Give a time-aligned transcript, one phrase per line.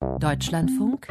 [0.00, 1.08] Deutschlandfunk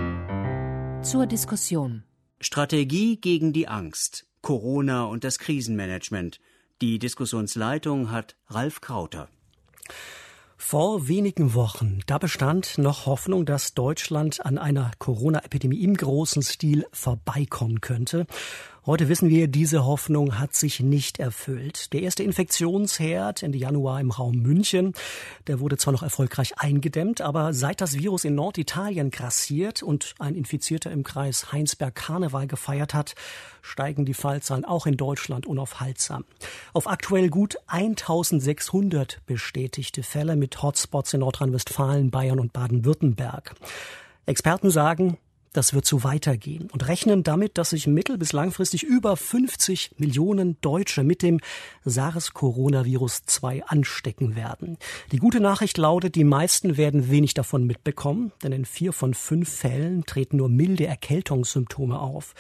[1.02, 2.04] zur Diskussion.
[2.40, 6.39] Strategie gegen die Angst, Corona und das Krisenmanagement.
[6.81, 9.27] Die Diskussionsleitung hat Ralf Krauter.
[10.55, 16.86] Vor wenigen Wochen, da bestand noch Hoffnung, dass Deutschland an einer Corona-Epidemie im großen Stil
[16.91, 18.27] vorbeikommen könnte.
[18.88, 21.91] Heute wissen wir, diese Hoffnung hat sich nicht erfüllt.
[21.91, 24.93] Der erste Infektionsherd Ende Januar im Raum München,
[25.47, 30.36] der wurde zwar noch erfolgreich eingedämmt, aber seit das Virus in Norditalien grassiert und ein
[30.36, 33.16] Infizierter im Kreis Heinsberg Karneval gefeiert hat,
[33.63, 36.24] steigen die Fallzahlen auch in Deutschland unaufhaltsam.
[36.72, 43.55] Auf aktuell gut 1600 bestätigte Fälle mit Hotspots in Nordrhein-Westfalen, Bayern und Baden-Württemberg.
[44.27, 45.18] Experten sagen,
[45.55, 50.58] das wird so weitergehen und rechnen damit, dass sich mittel- bis langfristig über 50 Millionen
[50.62, 51.40] Deutsche mit dem
[51.86, 54.77] SARS-Coronavirus-2 anstecken werden.
[55.12, 59.49] Die gute Nachricht lautet, die meisten werden wenig davon mitbekommen, denn in vier von fünf
[59.49, 62.34] Fällen treten nur milde Erkältungssymptome auf.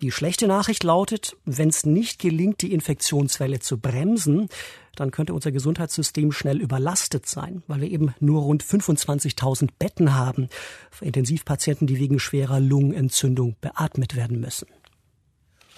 [0.00, 4.48] Die schlechte Nachricht lautet, wenn es nicht gelingt, die Infektionswelle zu bremsen,
[4.96, 10.48] dann könnte unser Gesundheitssystem schnell überlastet sein, weil wir eben nur rund 25.000 Betten haben
[10.90, 14.66] für Intensivpatienten, die wegen schwerer Lungenentzündung beatmet werden müssen.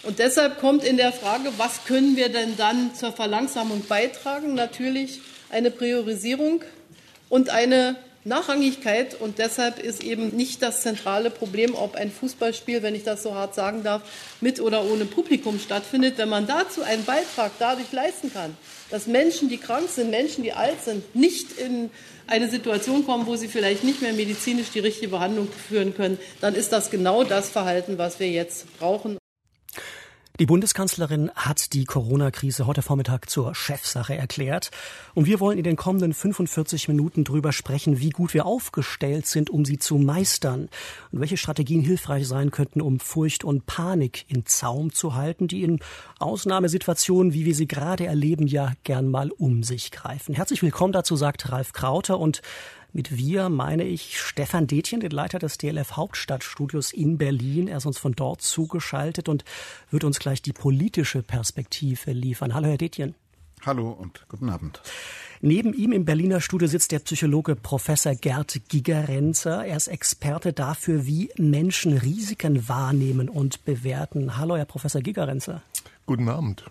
[0.03, 4.55] Und deshalb kommt in der Frage, was können wir denn dann zur Verlangsamung beitragen?
[4.55, 6.63] Natürlich eine Priorisierung
[7.31, 9.21] und eine Nachrangigkeit.
[9.21, 13.35] Und deshalb ist eben nicht das zentrale Problem, ob ein Fußballspiel, wenn ich das so
[13.35, 14.03] hart sagen darf,
[14.41, 16.19] mit oder ohne Publikum stattfindet.
[16.19, 18.57] Wenn man dazu einen Beitrag dadurch leisten kann,
[18.91, 21.91] dass Menschen, die krank sind, Menschen, die alt sind, nicht in
[22.27, 26.55] eine Situation kommen, wo sie vielleicht nicht mehr medizinisch die richtige Behandlung führen können, dann
[26.55, 29.19] ist das genau das Verhalten, was wir jetzt brauchen.
[30.41, 34.73] Die Bundeskanzlerin hat die Corona-Krise heute Vormittag zur Chefsache erklärt.
[35.15, 39.49] Und wir wollen in den kommenden 45 Minuten darüber sprechen, wie gut wir aufgestellt sind,
[39.49, 40.69] um sie zu meistern
[41.13, 45.63] und welche Strategien hilfreich sein könnten, um Furcht und Panik in Zaum zu halten, die
[45.63, 45.79] in
[46.19, 50.35] Ausnahmesituationen, wie wir sie gerade erleben, ja gern mal um sich greifen.
[50.35, 52.43] Herzlich willkommen dazu, sagt Ralf Krauter und
[52.95, 57.67] mit wir meine ich Stefan Detjen, den Leiter des DLF Hauptstadtstudios in Berlin.
[57.67, 59.45] Er ist uns von dort zugeschaltet und
[59.91, 62.55] wird uns gleich die politische Perspektive liefern.
[62.55, 63.17] Hallo, Herr Detjen.
[63.67, 64.81] Hallo und guten Abend.
[65.41, 69.65] Neben ihm im Berliner Studio sitzt der Psychologe Professor Gerd Gigerenzer.
[69.65, 74.37] Er ist Experte dafür, wie Menschen Risiken wahrnehmen und bewerten.
[74.39, 75.63] Hallo, Herr Professor Gigerenzer.
[76.07, 76.65] Guten Abend.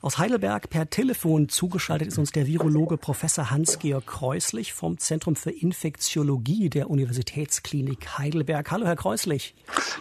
[0.00, 5.50] Aus Heidelberg per Telefon zugeschaltet ist uns der Virologe Professor Hans-Georg Kreuslich vom Zentrum für
[5.50, 8.70] Infektiologie der Universitätsklinik Heidelberg.
[8.70, 9.56] Hallo, Herr Kreuslich.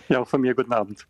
[0.08, 1.08] Ja, auch von mir guten Abend.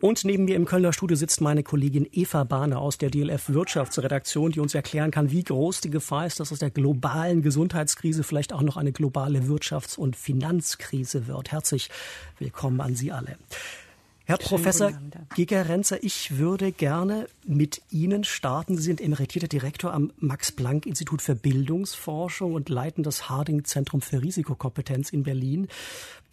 [0.00, 4.50] Und neben mir im Kölner Studio sitzt meine Kollegin Eva Bahner aus der DLF Wirtschaftsredaktion,
[4.50, 8.52] die uns erklären kann, wie groß die Gefahr ist, dass aus der globalen Gesundheitskrise vielleicht
[8.52, 11.52] auch noch eine globale Wirtschafts- und Finanzkrise wird.
[11.52, 11.90] Herzlich
[12.40, 13.36] willkommen an Sie alle.
[14.30, 14.92] Herr Professor
[15.34, 18.76] Gigerenzer, ich würde gerne mit Ihnen starten.
[18.76, 25.24] Sie sind emeritierter Direktor am Max-Planck-Institut für Bildungsforschung und leiten das Harding-Zentrum für Risikokompetenz in
[25.24, 25.66] Berlin.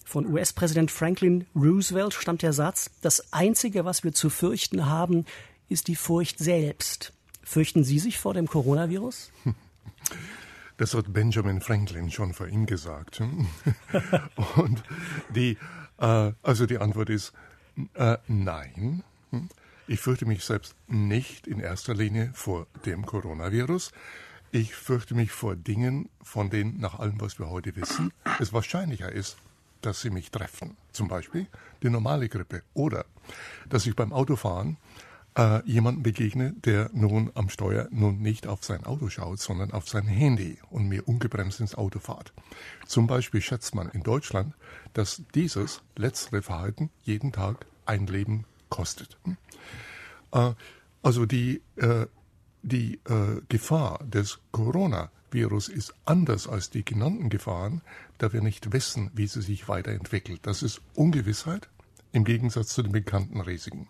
[0.06, 5.25] Von US-Präsident Franklin Roosevelt stammt der Satz, das Einzige, was wir zu fürchten haben,
[5.68, 7.13] ist die Furcht selbst.
[7.41, 9.31] Fürchten Sie sich vor dem Coronavirus?
[10.80, 13.19] Das hat Benjamin Franklin schon vor ihm gesagt.
[14.56, 14.84] Und
[15.34, 15.57] die,
[15.97, 17.34] äh, also die Antwort ist,
[17.93, 19.03] äh, nein.
[19.88, 23.91] Ich fürchte mich selbst nicht in erster Linie vor dem Coronavirus.
[24.51, 29.11] Ich fürchte mich vor Dingen, von denen nach allem, was wir heute wissen, es wahrscheinlicher
[29.11, 29.38] ist,
[29.81, 30.75] dass sie mich treffen.
[30.91, 31.47] Zum Beispiel
[31.83, 32.63] die normale Grippe.
[32.73, 33.05] Oder
[33.69, 34.77] dass ich beim Autofahren
[35.38, 39.88] äh, jemanden begegne, der nun am Steuer nun nicht auf sein Auto schaut, sondern auf
[39.88, 42.34] sein Handy und mir ungebremst ins Auto fahrt.
[42.88, 44.56] Zum Beispiel schätzt man in Deutschland,
[44.94, 49.18] dass dieses letztere Verhalten jeden Tag ein Leben kostet.
[49.24, 49.38] Hm?
[50.31, 50.53] Äh,
[51.03, 52.08] also die, äh,
[52.64, 57.81] die äh, Gefahr des Coronavirus ist anders als die genannten Gefahren,
[58.18, 60.40] da wir nicht wissen, wie sie sich weiterentwickelt.
[60.42, 61.69] Das ist Ungewissheit
[62.12, 63.88] im Gegensatz zu den bekannten Risiken.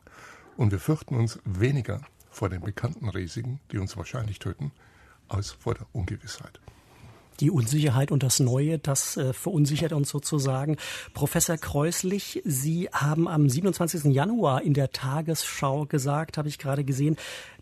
[0.58, 4.72] Und wir fürchten uns weniger vor den bekannten Risiken, die uns wahrscheinlich töten,
[5.30, 6.60] als vor der Ungewissheit.
[7.40, 10.78] Die Unsicherheit und das Neue, das äh, verunsichert uns sozusagen.
[11.14, 14.06] Professor Kreuslich, Sie haben am 27.
[14.06, 17.16] Januar in der Tagesschau gesagt, habe ich gerade gesehen,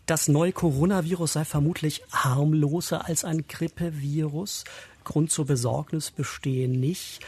[0.06, 4.64] das neue Coronavirus sei vermutlich harmloser als ein Grippevirus.
[5.04, 7.20] Grund zur Besorgnis bestehe nicht.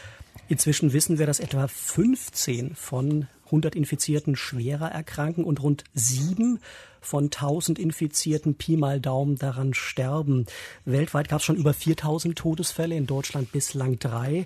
[0.47, 6.59] Inzwischen wissen wir, dass etwa 15 von 100 Infizierten schwerer erkranken und rund sieben
[7.01, 10.45] von 1000 Infizierten Pi mal Daumen daran sterben.
[10.85, 14.45] Weltweit gab es schon über 4000 Todesfälle, in Deutschland bislang drei.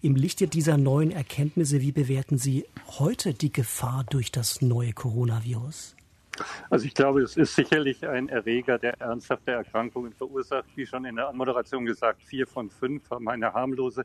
[0.00, 2.66] Im Lichte dieser neuen Erkenntnisse, wie bewerten Sie
[2.98, 5.94] heute die Gefahr durch das neue Coronavirus?
[6.70, 10.66] Also ich glaube, es ist sicherlich ein Erreger, der ernsthafte Erkrankungen verursacht.
[10.74, 14.04] Wie schon in der Anmoderation gesagt, vier von fünf haben eine harmlose,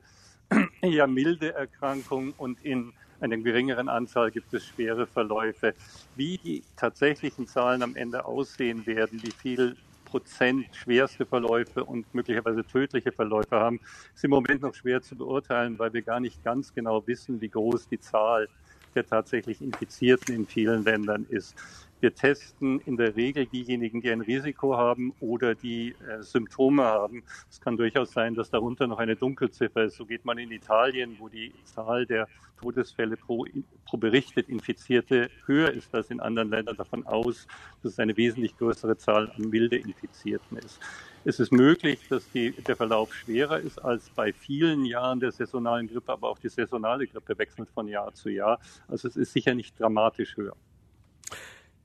[0.81, 5.73] eher milde Erkrankung und in einer geringeren Anzahl gibt es schwere Verläufe.
[6.15, 9.75] Wie die tatsächlichen Zahlen am Ende aussehen werden, wie viel
[10.05, 13.81] Prozent schwerste Verläufe und möglicherweise tödliche Verläufe haben,
[14.15, 17.49] ist im Moment noch schwer zu beurteilen, weil wir gar nicht ganz genau wissen, wie
[17.49, 18.47] groß die Zahl
[18.95, 21.55] der tatsächlich Infizierten in vielen Ländern ist.
[21.99, 27.23] Wir testen in der Regel diejenigen, die ein Risiko haben oder die äh, Symptome haben.
[27.49, 29.97] Es kann durchaus sein, dass darunter noch eine Dunkelziffer ist.
[29.97, 32.27] So geht man in Italien, wo die Zahl der
[32.59, 33.45] Todesfälle pro,
[33.85, 37.47] pro berichtet Infizierte höher ist als in anderen Ländern, davon aus,
[37.81, 40.79] dass es eine wesentlich größere Zahl an milde Infizierten ist.
[41.23, 45.87] Es ist möglich, dass die, der Verlauf schwerer ist als bei vielen Jahren der saisonalen
[45.87, 48.59] Grippe, aber auch die saisonale Grippe wechselt von Jahr zu Jahr.
[48.87, 50.55] Also es ist sicher nicht dramatisch höher.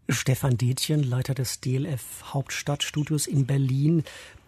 [0.09, 2.03] Stefan Detjen, Leiter des DLF
[2.33, 4.05] Hauptstadtstudios in Berlin.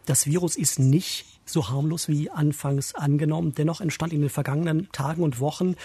[0.06, 3.55] Das Virus ist nicht so harmlos wie anfangs angenommen.
[3.55, 5.77] Dennoch entstand in den vergangenen Tagen und Wochen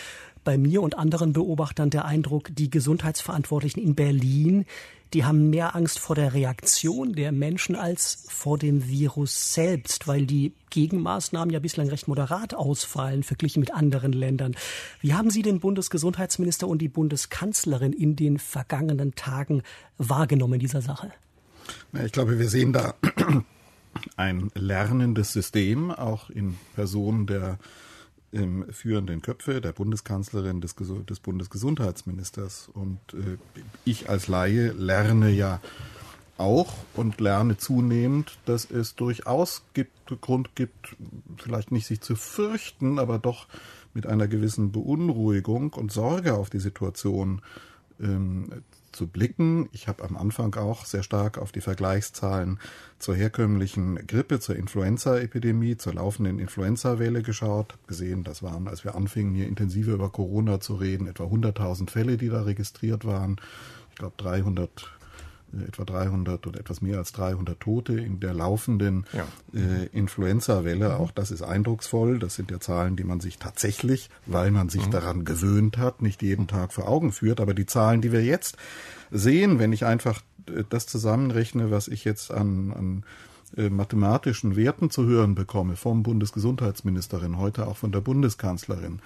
[0.44, 4.66] bei mir und anderen Beobachtern der Eindruck, die Gesundheitsverantwortlichen in Berlin,
[5.14, 10.26] die haben mehr Angst vor der Reaktion der Menschen als vor dem Virus selbst, weil
[10.26, 14.56] die Gegenmaßnahmen ja bislang recht moderat ausfallen, verglichen mit anderen Ländern.
[15.02, 19.64] Wie haben Sie den Bundesgesundheitsminister und die Bundeskanzlerin in den vergangenen Tagen
[19.98, 21.12] wahrgenommen in dieser Sache?
[22.04, 22.94] Ich glaube, wir sehen da
[24.16, 27.58] ein lernendes System, auch in Personen der
[28.34, 32.70] ähm, führenden Köpfe, der Bundeskanzlerin, des, des Bundesgesundheitsministers.
[32.74, 33.38] Und äh,
[33.86, 35.60] ich als Laie lerne ja
[36.38, 40.96] auch und lerne zunehmend, dass es durchaus gibt, Grund gibt,
[41.38, 43.48] vielleicht nicht sich zu fürchten, aber doch
[43.94, 47.42] mit einer gewissen Beunruhigung und Sorge auf die Situation
[48.00, 48.64] ähm,
[49.00, 49.70] zu blicken.
[49.72, 52.60] Ich habe am Anfang auch sehr stark auf die Vergleichszahlen
[52.98, 58.96] zur herkömmlichen Grippe, zur Influenza-Epidemie, zur laufenden Influenza-Welle geschaut, habe gesehen, das waren, als wir
[58.96, 63.38] anfingen, hier intensiver über Corona zu reden, etwa 100.000 Fälle, die da registriert waren.
[63.92, 64.99] Ich glaube 300 äh,
[65.68, 69.28] etwa 300 oder etwas mehr als 300 Tote in der laufenden ja.
[69.54, 70.90] äh, Influenza-Welle.
[70.90, 70.96] Mhm.
[70.96, 72.20] Auch das ist eindrucksvoll.
[72.20, 74.92] Das sind ja Zahlen, die man sich tatsächlich, weil man sich mhm.
[74.92, 77.42] daran gewöhnt hat, nicht jeden Tag vor Augen führt.
[77.42, 78.58] Aber die Zahlen, die wir jetzt
[79.12, 83.04] sehen, wenn ich einfach äh, das zusammenrechne, was ich jetzt an, an
[83.58, 89.00] äh, mathematischen Werten zu hören bekomme vom Bundesgesundheitsministerin, heute auch von der Bundeskanzlerin,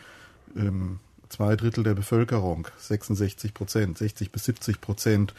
[0.57, 0.99] ähm,
[1.29, 5.33] zwei Drittel der Bevölkerung, 66 Prozent, 60 bis 70 Prozent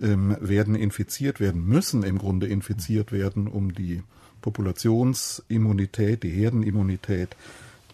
[0.00, 4.02] ähm, werden infiziert werden, müssen im Grunde infiziert werden, um die
[4.40, 7.36] Populationsimmunität, die Herdenimmunität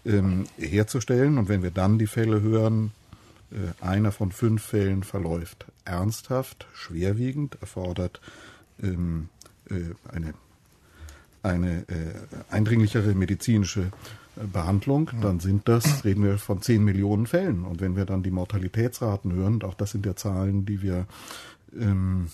[0.05, 1.39] ähm, herzustellen.
[1.39, 2.93] Und wenn wir dann die Fälle hören,
[3.51, 8.21] äh, einer von fünf Fällen verläuft ernsthaft, schwerwiegend, erfordert
[8.83, 9.29] ähm,
[9.71, 10.35] äh, eine,
[11.43, 12.15] eine äh,
[12.51, 13.91] eindringlichere medizinische
[14.37, 17.65] äh, Behandlung, dann sind das, reden wir von zehn Millionen Fällen.
[17.65, 21.07] Und wenn wir dann die Mortalitätsraten hören, auch das sind ja Zahlen, die wir
[21.79, 22.29] ähm,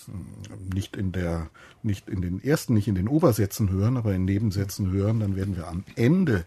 [0.73, 1.49] nicht in der,
[1.83, 5.55] nicht in den ersten, nicht in den Obersätzen hören, aber in Nebensätzen hören, dann werden
[5.55, 6.45] wir am Ende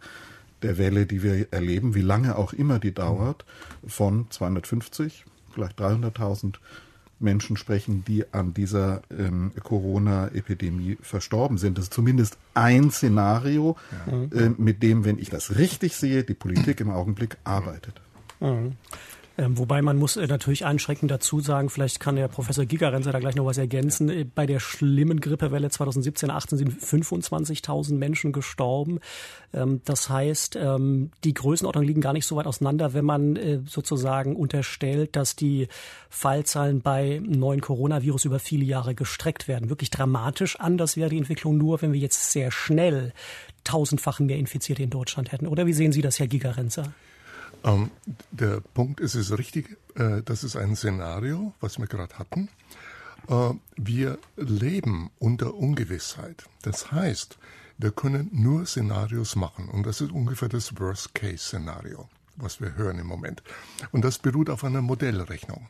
[0.62, 3.44] der Welle, die wir erleben, wie lange auch immer die dauert,
[3.86, 6.54] von 250, vielleicht 300.000
[7.20, 11.78] Menschen sprechen, die an dieser ähm, Corona-Epidemie verstorben sind.
[11.78, 14.22] Das ist zumindest ein Szenario, ja.
[14.38, 18.00] äh, mit dem, wenn ich das richtig sehe, die Politik im Augenblick arbeitet.
[18.40, 18.72] Mhm.
[19.36, 23.18] Ähm, wobei man muss äh, natürlich einschränkend dazu sagen, vielleicht kann der Professor Gigerenzer da
[23.18, 24.08] gleich noch was ergänzen.
[24.08, 29.00] Äh, bei der schlimmen Grippewelle 2017, 18 sind 25.000 Menschen gestorben.
[29.52, 33.60] Ähm, das heißt, ähm, die Größenordnungen liegen gar nicht so weit auseinander, wenn man äh,
[33.66, 35.66] sozusagen unterstellt, dass die
[36.10, 39.68] Fallzahlen bei neuen Coronavirus über viele Jahre gestreckt werden.
[39.68, 43.12] Wirklich dramatisch anders wäre die Entwicklung nur, wenn wir jetzt sehr schnell
[43.64, 45.48] tausendfachen mehr Infizierte in Deutschland hätten.
[45.48, 46.92] Oder wie sehen Sie das, Herr Gigerenzer?
[47.64, 47.90] Ähm,
[48.30, 52.48] der Punkt ist es richtig, äh, das ist ein Szenario, was wir gerade hatten.
[53.28, 56.44] Äh, wir leben unter Ungewissheit.
[56.62, 57.38] Das heißt,
[57.78, 63.06] wir können nur Szenarios machen und das ist ungefähr das Worst-Case-Szenario, was wir hören im
[63.06, 63.42] Moment.
[63.92, 65.66] Und das beruht auf einer Modellrechnung.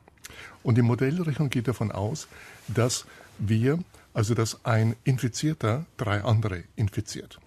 [0.62, 2.26] Und die Modellrechnung geht davon aus,
[2.66, 3.06] dass
[3.38, 3.78] wir,
[4.12, 7.40] also dass ein Infizierter drei andere infiziert.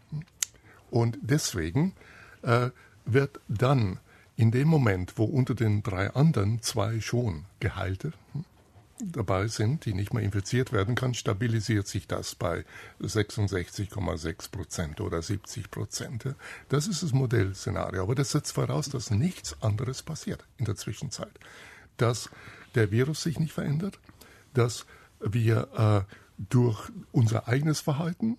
[0.90, 1.94] Und deswegen
[2.44, 2.70] äh,
[3.06, 4.00] wird dann
[4.38, 8.46] in dem Moment, wo unter den drei anderen zwei schon geheilte hm,
[9.00, 12.64] dabei sind, die nicht mehr infiziert werden kann, stabilisiert sich das bei
[13.02, 16.36] 66,6 Prozent oder 70 Prozent.
[16.70, 18.04] Das ist das Modellszenario.
[18.04, 21.34] Aber das setzt voraus, dass nichts anderes passiert in der Zwischenzeit.
[21.98, 22.30] Dass
[22.76, 24.00] der Virus sich nicht verändert,
[24.54, 24.86] dass
[25.20, 26.14] wir äh,
[26.50, 28.38] durch unser eigenes Verhalten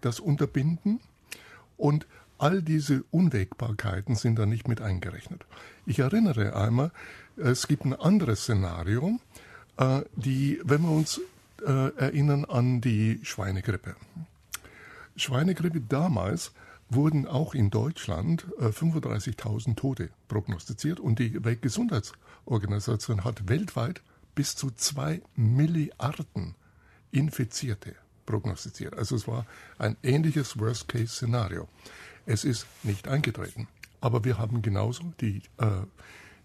[0.00, 1.00] das unterbinden
[1.76, 2.06] und
[2.38, 5.44] all diese Unwägbarkeiten sind da nicht mit eingerechnet.
[5.86, 6.90] Ich erinnere einmal,
[7.36, 9.18] es gibt ein anderes Szenario,
[9.76, 11.20] äh, die, wenn wir uns
[11.64, 13.96] äh, erinnern an die Schweinegrippe.
[15.16, 16.52] Schweinegrippe damals
[16.88, 24.02] wurden auch in Deutschland äh, 35.000 Tote prognostiziert und die Weltgesundheitsorganisation hat weltweit
[24.34, 26.54] bis zu zwei Milliarden
[27.10, 27.94] Infizierte
[28.26, 28.96] prognostiziert.
[28.98, 29.46] Also es war
[29.78, 31.68] ein ähnliches Worst-Case-Szenario.
[32.26, 33.68] Es ist nicht eingetreten.
[34.00, 35.86] Aber wir haben genauso die, äh,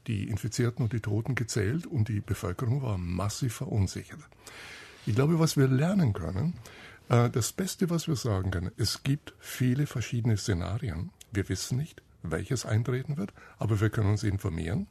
[0.07, 4.19] die Infizierten und die Toten gezählt und die Bevölkerung war massiv verunsichert.
[5.05, 6.53] Ich glaube, was wir lernen können,
[7.09, 11.11] äh, das Beste, was wir sagen können, es gibt viele verschiedene Szenarien.
[11.31, 14.87] Wir wissen nicht, welches eintreten wird, aber wir können uns informieren.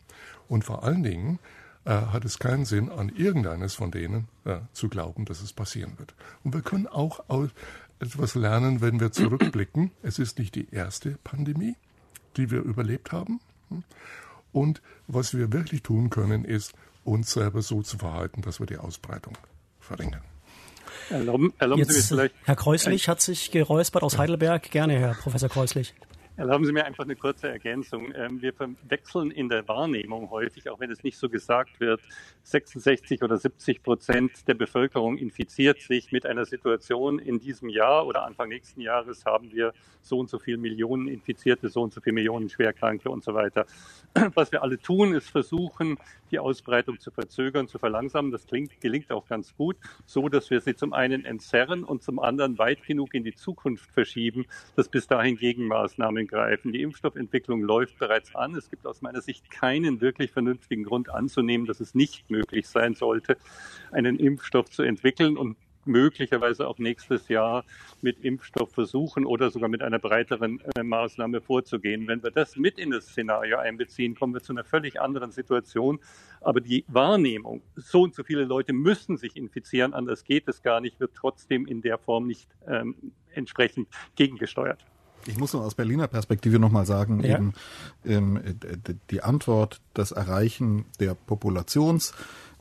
[0.49, 1.38] Und vor allen Dingen
[1.85, 5.99] äh, hat es keinen Sinn, an irgendeines von denen äh, zu glauben, dass es passieren
[5.99, 6.14] wird.
[6.44, 7.25] Und wir können auch
[8.00, 9.90] etwas lernen, wenn wir zurückblicken.
[10.02, 11.76] Es ist nicht die erste Pandemie,
[12.37, 13.40] die wir überlebt haben.
[14.52, 16.73] Und was wir wirklich tun können, ist,
[17.04, 19.37] uns selber so zu verhalten, dass wir die Ausbreitung
[19.78, 20.23] verringern.
[21.09, 22.35] Erlauben, erlauben Jetzt, Sie mir vielleicht.
[22.45, 24.71] Herr Kreuslich hat sich geräuspert aus Heidelberg.
[24.71, 25.95] Gerne, Herr Professor Kreuslich.
[26.40, 28.14] Erlauben Sie mir einfach eine kurze Ergänzung.
[28.16, 32.00] Ähm, wir verwechseln in der Wahrnehmung häufig, auch wenn es nicht so gesagt wird,
[32.44, 38.25] 66 oder 70 Prozent der Bevölkerung infiziert sich mit einer Situation in diesem Jahr oder
[38.25, 42.14] Anfang nächsten Jahres haben wir so und so viele Millionen Infizierte, so und so viele
[42.14, 43.66] Millionen Schwerkranke und so weiter.
[44.35, 45.97] Was wir alle tun, ist versuchen,
[46.31, 48.33] die Ausbreitung zu verzögern, zu verlangsamen.
[48.33, 52.19] Das klingt, gelingt auch ganz gut, so dass wir sie zum einen entzerren und zum
[52.19, 56.73] anderen weit genug in die Zukunft verschieben, dass bis dahin Gegenmaßnahmen greifen.
[56.73, 58.55] Die Impfstoffentwicklung läuft bereits an.
[58.55, 62.95] Es gibt aus meiner Sicht keinen wirklich vernünftigen Grund anzunehmen, dass es nicht möglich sein
[62.95, 63.37] sollte,
[63.93, 67.64] einen Impfstoff zu entwickeln und möglicherweise auch nächstes Jahr
[68.02, 72.06] mit Impfstoffversuchen oder sogar mit einer breiteren äh, Maßnahme vorzugehen.
[72.06, 76.00] Wenn wir das mit in das Szenario einbeziehen, kommen wir zu einer völlig anderen Situation.
[76.40, 80.80] Aber die Wahrnehmung, so und so viele Leute müssen sich infizieren, anders geht es gar
[80.80, 82.94] nicht, wird trotzdem in der Form nicht ähm,
[83.34, 84.84] entsprechend gegengesteuert.
[85.26, 87.37] Ich muss nur aus Berliner Perspektive nochmal sagen, ja.
[87.37, 87.52] eben
[88.06, 88.40] ähm,
[89.10, 92.14] die Antwort, das Erreichen der Populations-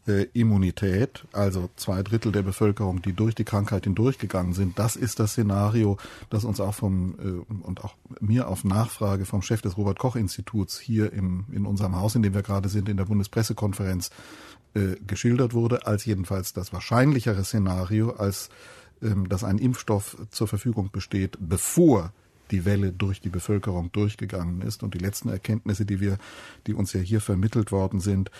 [0.09, 5.19] äh, Immunität, also zwei Drittel der Bevölkerung, die durch die Krankheit hindurchgegangen sind, das ist
[5.19, 5.97] das Szenario,
[6.29, 10.15] das uns auch vom äh, und auch mir auf Nachfrage vom Chef des Robert Koch
[10.15, 14.09] Instituts hier im, in unserem Haus, in dem wir gerade sind, in der Bundespressekonferenz
[14.73, 18.49] äh, geschildert wurde, als jedenfalls das wahrscheinlichere Szenario, als
[19.01, 22.11] ähm, dass ein Impfstoff zur Verfügung besteht, bevor
[22.51, 24.83] die Welle durch die Bevölkerung durchgegangen ist.
[24.83, 26.17] Und die letzten Erkenntnisse, die wir,
[26.67, 28.31] die uns ja hier vermittelt worden sind,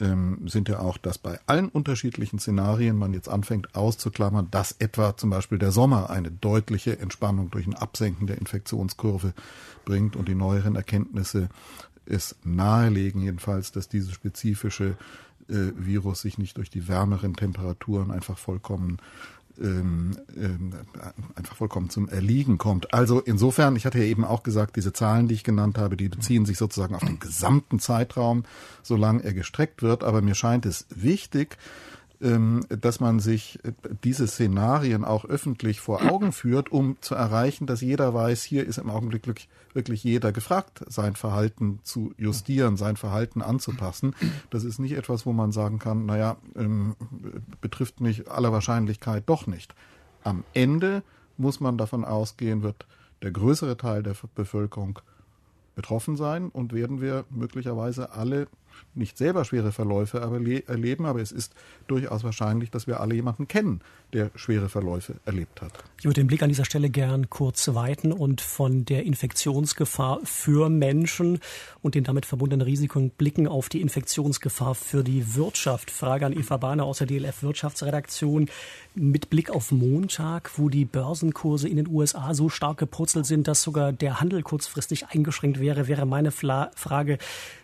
[0.00, 5.16] ähm, sind ja auch, dass bei allen unterschiedlichen Szenarien man jetzt anfängt auszuklammern, dass etwa
[5.16, 9.34] zum Beispiel der Sommer eine deutliche Entspannung durch ein Absenken der Infektionskurve
[9.84, 11.48] bringt und die neueren Erkenntnisse
[12.06, 14.96] es nahelegen jedenfalls, dass dieses spezifische
[15.48, 18.98] äh, Virus sich nicht durch die wärmeren Temperaturen einfach vollkommen
[19.60, 20.74] ähm, ähm,
[21.34, 22.94] einfach vollkommen zum Erliegen kommt.
[22.94, 26.08] Also insofern, ich hatte ja eben auch gesagt, diese Zahlen, die ich genannt habe, die
[26.08, 28.44] beziehen sich sozusagen auf den gesamten Zeitraum,
[28.82, 30.04] solange er gestreckt wird.
[30.04, 31.56] Aber mir scheint es wichtig,
[32.20, 33.72] dass man sich äh,
[34.02, 38.78] diese Szenarien auch öffentlich vor Augen führt, um zu erreichen, dass jeder weiß, hier ist
[38.78, 44.16] im Augenblick wirklich jeder gefragt, sein Verhalten zu justieren, sein Verhalten anzupassen.
[44.50, 46.96] Das ist nicht etwas, wo man sagen kann, naja, ähm,
[47.60, 49.74] betrifft mich aller Wahrscheinlichkeit doch nicht.
[50.24, 51.04] Am Ende
[51.36, 52.86] muss man davon ausgehen, wird
[53.22, 54.98] der größere Teil der Bevölkerung
[55.76, 58.48] betroffen sein und werden wir möglicherweise alle
[58.94, 60.18] nicht selber schwere Verläufe
[60.66, 61.52] erleben, aber es ist
[61.86, 63.80] durchaus wahrscheinlich, dass wir alle jemanden kennen,
[64.12, 65.72] der schwere Verläufe erlebt hat.
[65.98, 70.68] Ich würde den Blick an dieser Stelle gern kurz weiten und von der Infektionsgefahr für
[70.68, 71.40] Menschen
[71.82, 75.90] und den damit verbundenen Risiken blicken auf die Infektionsgefahr für die Wirtschaft.
[75.90, 78.48] Frage an Eva Bahner aus der DLF Wirtschaftsredaktion.
[78.94, 83.62] Mit Blick auf Montag, wo die Börsenkurse in den USA so stark gepurzelt sind, dass
[83.62, 87.18] sogar der Handel kurzfristig eingeschränkt wäre, wäre meine Frage,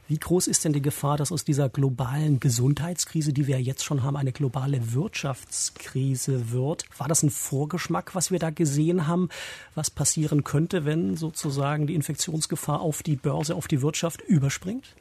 [0.06, 4.02] wie groß ist denn die Gefahr, dass aus dieser globalen Gesundheitskrise, die wir jetzt schon
[4.02, 6.84] haben, eine globale Wirtschaftskrise wird?
[6.98, 9.30] War das ein Vorgeschmack, was wir da gesehen haben,
[9.74, 14.94] was passieren könnte, wenn sozusagen die Infektionsgefahr auf die Börse, auf die Wirtschaft überspringt?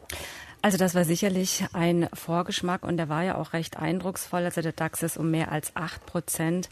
[0.62, 4.46] Also das war sicherlich ein Vorgeschmack und der war ja auch recht eindrucksvoll.
[4.46, 6.70] Also der DAX ist um mehr als acht Prozent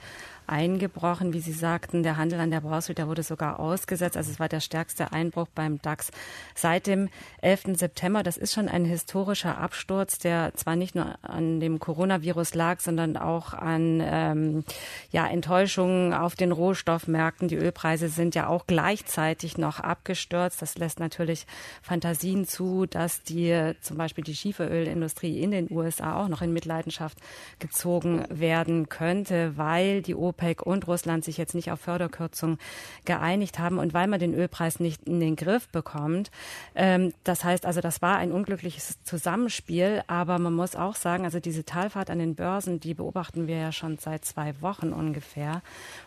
[0.52, 1.34] eingebrochen.
[1.34, 4.18] Wie Sie sagten, der Handel an der Börse, der wurde sogar ausgesetzt.
[4.18, 6.12] Also es war der stärkste Einbruch beim DAX
[6.54, 7.10] seit dem
[7.42, 7.78] 11.
[7.78, 8.22] September.
[8.22, 13.16] Das ist schon ein historischer Absturz, der zwar nicht nur an dem Coronavirus lag, sondern
[13.16, 14.64] auch an ähm,
[15.12, 17.48] ja, Enttäuschungen auf den Rohstoffmärkten.
[17.48, 20.62] Die Ölpreise sind ja auch gleichzeitig noch abgestürzt.
[20.62, 21.48] Das lässt natürlich
[21.82, 27.18] Fantasien zu, dass die zum Beispiel die Schieferölindustrie in den USA auch noch in Mitleidenschaft
[27.60, 32.58] gezogen werden könnte, weil die OPEC OPEC und Russland sich jetzt nicht auf Förderkürzungen
[33.06, 36.32] geeinigt haben und weil man den Ölpreis nicht in den Griff bekommt.
[36.76, 41.40] Ähm, das heißt also, das war ein unglückliches Zusammenspiel, aber man muss auch sagen, also
[41.40, 45.62] diese Talfahrt an den Börsen, die beobachten wir ja schon seit zwei Wochen ungefähr.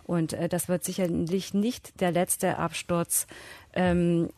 [0.04, 3.26] Und äh, das wird sicherlich nicht der letzte Absturz
[3.74, 4.30] ähm,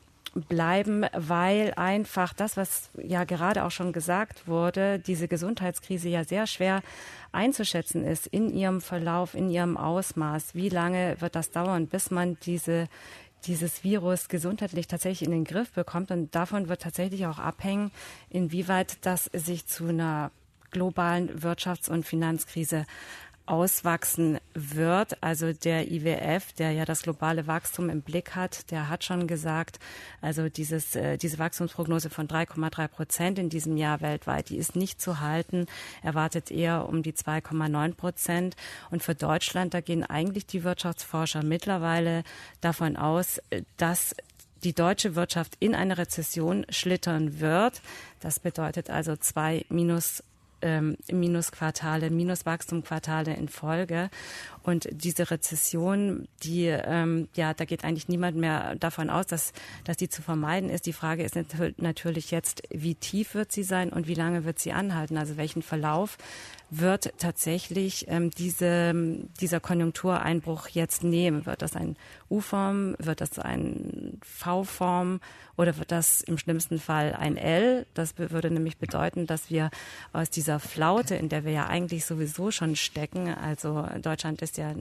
[0.43, 6.47] bleiben, weil einfach das, was ja gerade auch schon gesagt wurde, diese Gesundheitskrise ja sehr
[6.47, 6.83] schwer
[7.33, 10.55] einzuschätzen ist in ihrem Verlauf, in ihrem Ausmaß.
[10.55, 12.89] Wie lange wird das dauern, bis man diese
[13.45, 16.11] dieses Virus gesundheitlich tatsächlich in den Griff bekommt.
[16.11, 17.93] Und davon wird tatsächlich auch abhängen,
[18.29, 20.33] inwieweit das sich zu einer
[20.71, 22.87] globalen Wirtschafts- und Finanzkrise
[23.47, 25.23] auswachsen wird.
[25.23, 29.79] Also der IWF, der ja das globale Wachstum im Blick hat, der hat schon gesagt,
[30.21, 35.01] also dieses, äh, diese Wachstumsprognose von 3,3 Prozent in diesem Jahr weltweit, die ist nicht
[35.01, 35.67] zu halten.
[36.03, 38.57] Erwartet eher um die 2,9 Prozent.
[38.91, 42.25] Und für Deutschland, da gehen eigentlich die Wirtschaftsforscher mittlerweile
[42.61, 44.15] davon aus, äh, dass
[44.65, 47.83] die deutsche Wirtschaft in eine Rezession schlittern wird.
[48.21, 50.23] Das bedeutet also zwei minus
[50.63, 54.11] ähm, Minusquartale, Minuswachstumquartale in Folge.
[54.63, 59.53] Und diese Rezession, die, ähm, ja, da geht eigentlich niemand mehr davon aus, dass,
[59.85, 60.87] dass die zu vermeiden ist.
[60.87, 61.37] Die Frage ist
[61.77, 65.19] natürlich jetzt, wie tief wird sie sein und wie lange wird sie anhalten?
[65.19, 66.19] Also welchen Verlauf
[66.71, 68.93] wird tatsächlich ähm, diese,
[69.41, 71.47] dieser Konjunktureinbruch jetzt nehmen?
[71.47, 71.97] Wird das ein
[72.29, 72.97] U-Form?
[72.99, 75.21] Wird das ein V-Form?
[75.57, 77.87] Oder wird das im schlimmsten Fall ein L?
[77.95, 79.71] Das würde nämlich bedeuten, dass wir
[80.13, 84.75] aus dieser Flaute, in der wir ja eigentlich sowieso schon stecken, also Deutschland ist ja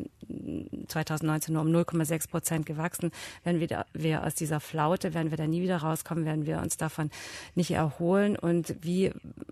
[0.87, 3.11] 2019 nur um 0,6 Prozent gewachsen,
[3.43, 6.77] wenn wir, wir aus dieser Flaute, werden wir da nie wieder rauskommen, werden wir uns
[6.77, 7.09] davon
[7.55, 8.35] nicht erholen.
[8.35, 9.11] Und wie,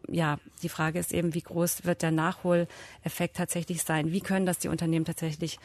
[0.09, 4.11] ja, die Frage ist eben, wie groß wird der Nachholeffekt tatsächlich sein?
[4.11, 5.59] Wie können das die Unternehmen tatsächlich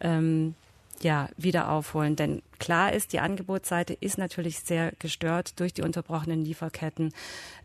[0.00, 0.54] ähm,
[1.02, 2.16] ja, wieder aufholen.
[2.16, 7.12] Denn klar ist, die Angebotsseite ist natürlich sehr gestört durch die unterbrochenen Lieferketten.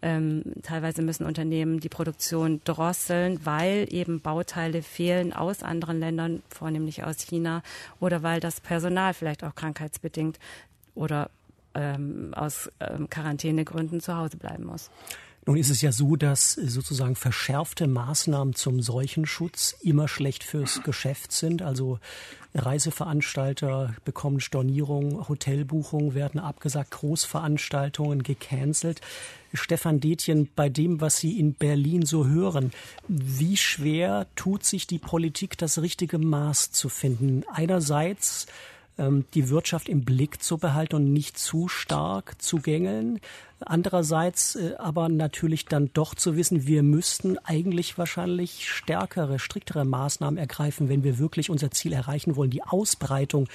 [0.02, 7.04] Ähm, teilweise müssen Unternehmen die Produktion drosseln, weil eben Bauteile fehlen aus anderen Ländern, vornehmlich
[7.04, 7.62] aus China,
[8.00, 10.40] oder weil das Personal vielleicht auch krankheitsbedingt
[10.96, 11.30] oder
[11.76, 14.90] ähm, aus ähm, Quarantänegründen zu Hause bleiben muss.
[15.50, 21.32] Nun ist es ja so, dass sozusagen verschärfte Maßnahmen zum Seuchenschutz immer schlecht fürs Geschäft
[21.32, 21.64] sind.
[21.64, 21.98] Also
[22.54, 29.02] Reiseveranstalter bekommen Stornierungen, Hotelbuchungen werden abgesagt, Großveranstaltungen gecancelt.
[29.52, 32.72] Stefan Detjen, bei dem, was Sie in Berlin so hören,
[33.08, 37.44] wie schwer tut sich die Politik, das richtige Maß zu finden?
[37.52, 38.46] Einerseits
[39.34, 43.20] die Wirtschaft im Blick zu behalten und nicht zu stark zu gängeln.
[43.62, 50.38] Andererseits äh, aber natürlich dann doch zu wissen, wir müssten eigentlich wahrscheinlich stärkere, striktere Maßnahmen
[50.38, 53.48] ergreifen, wenn wir wirklich unser Ziel erreichen wollen, die Ausbreitung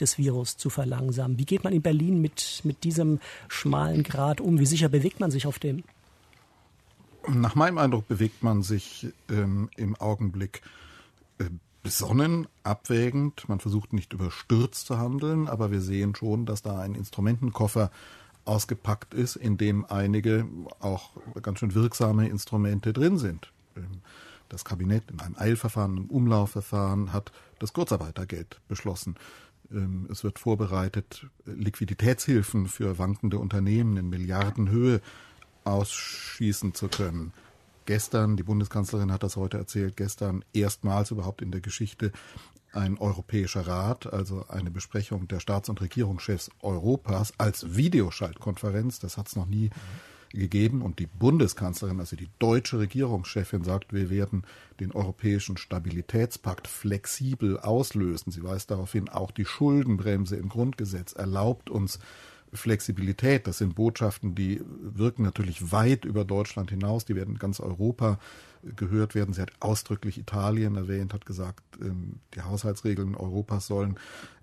[0.00, 1.38] des Virus zu verlangsamen.
[1.38, 4.58] Wie geht man in Berlin mit, mit diesem schmalen Grad um?
[4.60, 5.82] Wie sicher bewegt man sich auf dem?
[7.26, 10.62] Nach meinem Eindruck bewegt man sich ähm, im Augenblick
[11.38, 11.44] äh,
[11.88, 13.48] besonnen, abwägend.
[13.48, 17.90] Man versucht nicht überstürzt zu handeln, aber wir sehen schon, dass da ein Instrumentenkoffer
[18.44, 20.46] ausgepackt ist, in dem einige
[20.80, 23.52] auch ganz schön wirksame Instrumente drin sind.
[23.74, 24.02] Ähm,
[24.50, 29.16] das Kabinett in einem Eilverfahren, einem Umlaufverfahren hat das Kurzarbeitergeld beschlossen.
[29.70, 35.00] Ähm, es wird vorbereitet, Liquiditätshilfen für wankende Unternehmen in Milliardenhöhe
[35.64, 37.32] ausschießen zu können.
[37.88, 42.12] Gestern, die Bundeskanzlerin hat das heute erzählt, gestern erstmals überhaupt in der Geschichte
[42.74, 48.98] ein Europäischer Rat, also eine Besprechung der Staats- und Regierungschefs Europas als Videoschaltkonferenz.
[48.98, 50.38] Das hat es noch nie mhm.
[50.38, 50.82] gegeben.
[50.82, 54.42] Und die Bundeskanzlerin, also die deutsche Regierungschefin, sagt, wir werden
[54.80, 58.30] den Europäischen Stabilitätspakt flexibel auslösen.
[58.30, 62.00] Sie weist darauf hin, auch die Schuldenbremse im Grundgesetz erlaubt uns
[62.52, 63.46] Flexibilität.
[63.46, 67.04] Das sind Botschaften, die wirken natürlich weit über Deutschland hinaus.
[67.04, 68.18] Die werden ganz Europa
[68.76, 69.34] gehört werden.
[69.34, 73.98] Sie hat ausdrücklich Italien erwähnt, hat gesagt, ähm, die Haushaltsregeln Europas sollen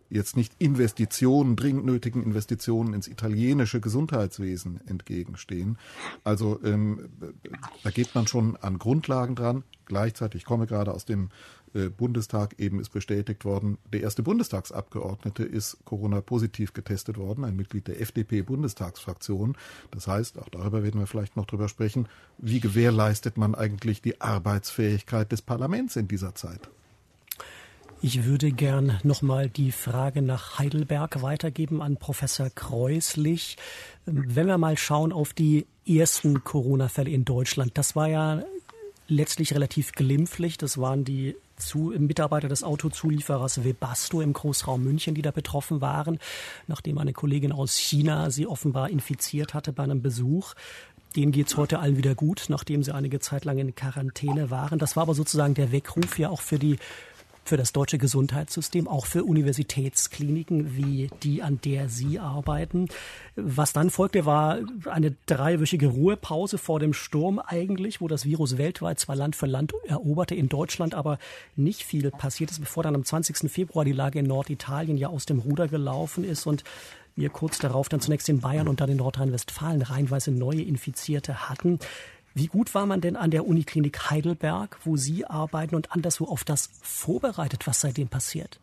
[0.10, 5.78] jetzt nicht Investitionen, dringend nötigen Investitionen ins italienische Gesundheitswesen entgegenstehen.
[6.24, 7.10] Also ähm,
[7.84, 9.64] da geht man schon an Grundlagen dran.
[9.86, 11.30] Gleichzeitig, ich komme gerade aus dem
[11.76, 17.88] äh, Bundestag, eben ist bestätigt worden, der erste Bundestagsabgeordnete ist Corona-positiv getestet worden, ein Mitglied
[17.88, 19.58] der FDP-Bundestagsfraktion.
[19.92, 22.08] Das heißt, auch darüber werden wir vielleicht noch drüber sprechen,
[22.38, 26.70] wie gewährleistet man eigentlich die Arbeitsfähigkeit des Parlaments in dieser Zeit?
[28.02, 33.58] Ich würde gern nochmal die Frage nach Heidelberg weitergeben an Professor Kreuslich.
[34.06, 38.44] Wenn wir mal schauen auf die ersten Corona-Fälle in Deutschland, das war ja
[39.08, 40.58] letztlich relativ glimpflich.
[40.58, 46.20] Das waren die zu, Mitarbeiter des Autozulieferers Webasto im Großraum München, die da betroffen waren,
[46.68, 50.54] nachdem eine Kollegin aus China sie offenbar infiziert hatte bei einem Besuch.
[51.16, 54.80] Denen geht's heute allen wieder gut, nachdem sie einige Zeit lang in Quarantäne waren.
[54.80, 56.78] Das war aber sozusagen der Weckruf ja auch für die
[57.46, 62.88] für das deutsche Gesundheitssystem, auch für Universitätskliniken wie die, an der Sie arbeiten.
[63.36, 69.00] Was dann folgte, war eine dreiwöchige Ruhepause vor dem Sturm eigentlich, wo das Virus weltweit
[69.00, 71.20] zwar Land für Land eroberte, in Deutschland aber
[71.56, 73.50] nicht viel passiert ist, bevor dann am 20.
[73.52, 76.64] Februar die Lage in Norditalien ja aus dem Ruder gelaufen ist und
[77.16, 81.80] wir kurz darauf dann zunächst in Bayern und dann in Nordrhein-Westfalen reihenweise neue Infizierte hatten.
[82.38, 86.44] Wie gut war man denn an der Uniklinik Heidelberg, wo Sie arbeiten und anderswo auf
[86.44, 88.60] das vorbereitet, was seitdem passiert?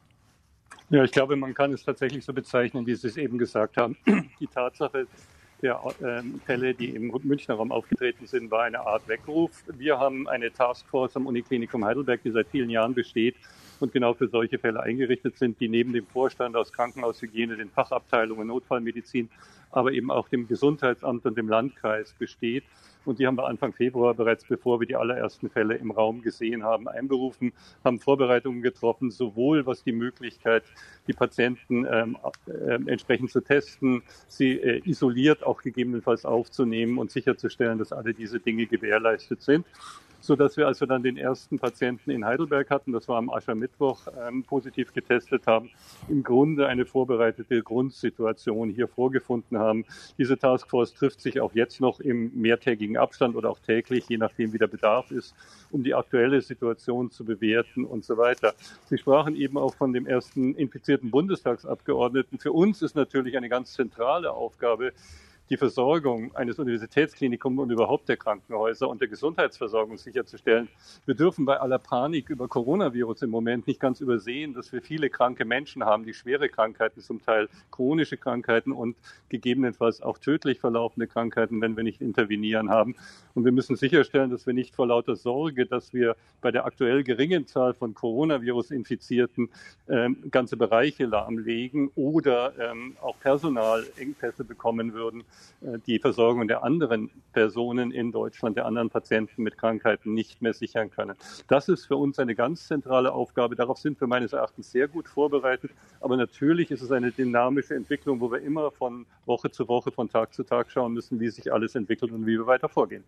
[0.91, 3.97] Ja, ich glaube, man kann es tatsächlich so bezeichnen, wie Sie es eben gesagt haben.
[4.41, 5.07] Die Tatsache
[5.63, 9.53] der äh, Fälle, die im Münchner Raum aufgetreten sind, war eine Art Weckruf.
[9.67, 13.37] Wir haben eine Taskforce am Uniklinikum Heidelberg, die seit vielen Jahren besteht
[13.81, 18.49] und genau für solche Fälle eingerichtet sind, die neben dem Vorstand aus Krankenhaushygiene, den Fachabteilungen
[18.49, 19.31] Notfallmedizin,
[19.71, 22.65] aber eben auch dem Gesundheitsamt und dem Landkreis besteht
[23.05, 26.63] und die haben wir Anfang Februar bereits, bevor wir die allerersten Fälle im Raum gesehen
[26.63, 27.53] haben, einberufen,
[27.85, 30.65] haben Vorbereitungen getroffen, sowohl was die Möglichkeit,
[31.07, 37.79] die Patienten ähm, äh, entsprechend zu testen, sie äh, isoliert auch gegebenenfalls aufzunehmen und sicherzustellen,
[37.79, 39.67] dass alle diese Dinge gewährleistet sind
[40.23, 44.07] so dass wir also dann den ersten Patienten in Heidelberg hatten, das war am Aschermittwoch,
[44.27, 45.71] ähm, positiv getestet haben,
[46.09, 49.85] im Grunde eine vorbereitete Grundsituation hier vorgefunden haben.
[50.19, 54.53] Diese Taskforce trifft sich auch jetzt noch im mehrtägigen Abstand oder auch täglich, je nachdem
[54.53, 55.35] wie der Bedarf ist,
[55.73, 58.55] um die aktuelle Situation zu bewerten und so weiter.
[58.89, 62.39] Sie sprachen eben auch von dem ersten infizierten Bundestagsabgeordneten.
[62.39, 64.93] Für uns ist natürlich eine ganz zentrale Aufgabe,
[65.53, 70.67] die Versorgung eines Universitätsklinikums und überhaupt der Krankenhäuser und der Gesundheitsversorgung sicherzustellen.
[71.05, 75.11] Wir dürfen bei aller Panik über Coronavirus im Moment nicht ganz übersehen, dass wir viele
[75.11, 78.97] kranke Menschen haben, die schwere Krankheiten, zum Teil chronische Krankheiten und
[79.29, 82.97] gegebenenfalls auch tödlich verlaufende Krankheiten, wenn wir nicht intervenieren haben.
[83.35, 87.05] Und wir müssen sicherstellen, dass wir nicht vor lauter Sorge, dass wir bei der aktuell
[87.05, 89.51] geringen Zahl von Coronavirus-Infizierten
[89.91, 95.25] ähm, ganze Bereiche lahmlegen oder ähm, auch Personalengpässe bekommen würden,
[95.87, 100.91] die Versorgung der anderen Personen in Deutschland, der anderen Patienten mit Krankheiten nicht mehr sichern
[100.91, 101.17] können.
[101.49, 103.57] Das ist für uns eine ganz zentrale Aufgabe.
[103.57, 105.71] Darauf sind wir meines Erachtens sehr gut vorbereitet.
[106.01, 110.09] Aber natürlich ist es eine dynamische Entwicklung, wo wir immer von Woche zu Woche, von
[110.09, 113.05] Tag zu Tag schauen müssen, wie sich alles entwickelt und wie wir weiter vorgehen.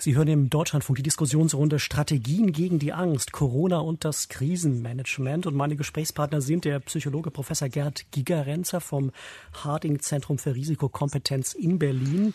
[0.00, 5.44] Sie hören im Deutschlandfunk die Diskussionsrunde Strategien gegen die Angst, Corona und das Krisenmanagement.
[5.44, 9.10] Und meine Gesprächspartner sind der Psychologe Professor Gerd Gigerenzer vom
[9.54, 12.32] Harding Zentrum für Risikokompetenz in Berlin,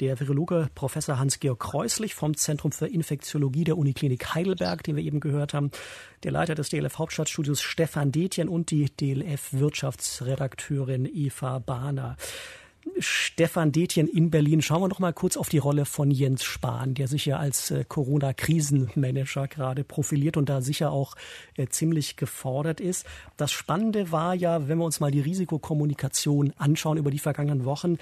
[0.00, 5.20] der Virologe Professor Hans-Georg Kreuslich vom Zentrum für Infektiologie der Uniklinik Heidelberg, den wir eben
[5.20, 5.70] gehört haben,
[6.24, 12.16] der Leiter des DLF Hauptstadtstudios Stefan Detjen und die DLF Wirtschaftsredakteurin Eva Bahner.
[12.98, 14.62] Stefan Detjen in Berlin.
[14.62, 17.70] Schauen wir noch mal kurz auf die Rolle von Jens Spahn, der sich ja als
[17.70, 21.14] äh, Corona-Krisenmanager gerade profiliert und da sicher auch
[21.56, 23.06] äh, ziemlich gefordert ist.
[23.36, 27.98] Das Spannende war ja, wenn wir uns mal die Risikokommunikation anschauen über die vergangenen Wochen,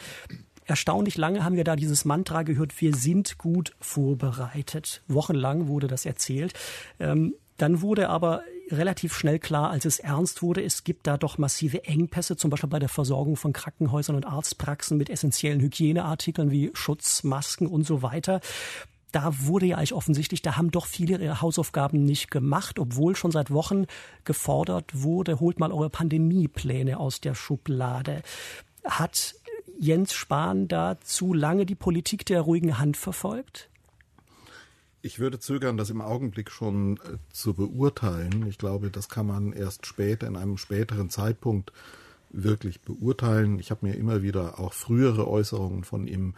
[0.65, 5.03] Erstaunlich lange haben wir da dieses Mantra gehört, wir sind gut vorbereitet.
[5.09, 6.55] Wochenlang wurde das erzählt.
[7.01, 11.39] Ähm, dann wurde aber relativ schnell klar, als es ernst wurde, es gibt da doch
[11.39, 16.71] massive Engpässe, zum Beispiel bei der Versorgung von Krankenhäusern und Arztpraxen mit essentiellen Hygieneartikeln wie
[16.75, 18.41] Schutzmasken und so weiter
[19.13, 23.31] da wurde ja eigentlich offensichtlich, da haben doch viele ihre Hausaufgaben nicht gemacht, obwohl schon
[23.31, 23.85] seit Wochen
[24.25, 28.23] gefordert wurde, holt mal eure Pandemiepläne aus der Schublade.
[28.85, 29.35] Hat
[29.79, 33.69] Jens Spahn da zu lange die Politik der ruhigen Hand verfolgt?
[35.05, 38.47] Ich würde zögern, das im Augenblick schon äh, zu beurteilen.
[38.47, 41.73] Ich glaube, das kann man erst später, in einem späteren Zeitpunkt
[42.31, 43.59] wirklich beurteilen.
[43.59, 46.35] Ich habe mir immer wieder auch frühere Äußerungen von ihm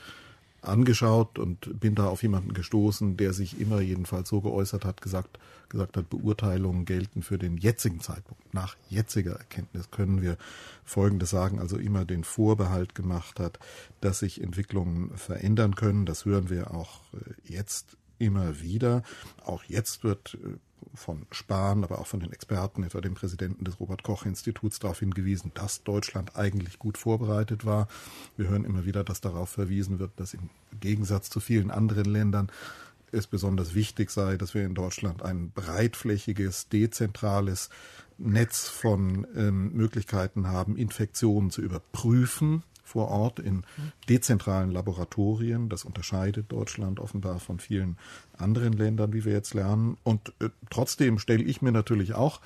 [0.63, 5.39] angeschaut und bin da auf jemanden gestoßen, der sich immer jedenfalls so geäußert hat, gesagt,
[5.69, 8.55] gesagt hat, Beurteilungen gelten für den jetzigen Zeitpunkt.
[8.55, 10.39] Nach jetziger Erkenntnis können wir
[10.83, 13.59] Folgendes sagen, also immer den Vorbehalt gemacht hat,
[14.01, 16.07] dass sich Entwicklungen verändern können.
[16.07, 19.03] Das hören wir auch äh, jetzt immer wieder.
[19.45, 20.57] Auch jetzt wird äh,
[20.95, 25.01] von Spahn, aber auch von den Experten, etwa dem Präsidenten des Robert Koch Instituts, darauf
[25.01, 27.89] hingewiesen, dass Deutschland eigentlich gut vorbereitet war.
[28.37, 30.51] Wir hören immer wieder, dass darauf verwiesen wird, dass im
[30.81, 32.51] Gegensatz zu vielen anderen Ländern
[33.13, 37.71] es besonders wichtig sei, dass wir in Deutschland ein breitflächiges, dezentrales
[38.19, 43.65] Netz von ähm, Möglichkeiten haben, Infektionen zu überprüfen vor Ort in
[44.09, 45.69] dezentralen Laboratorien.
[45.69, 47.97] Das unterscheidet Deutschland offenbar von vielen
[48.37, 49.97] anderen Ländern, wie wir jetzt lernen.
[50.05, 52.41] Und äh, trotzdem stelle ich mir natürlich auch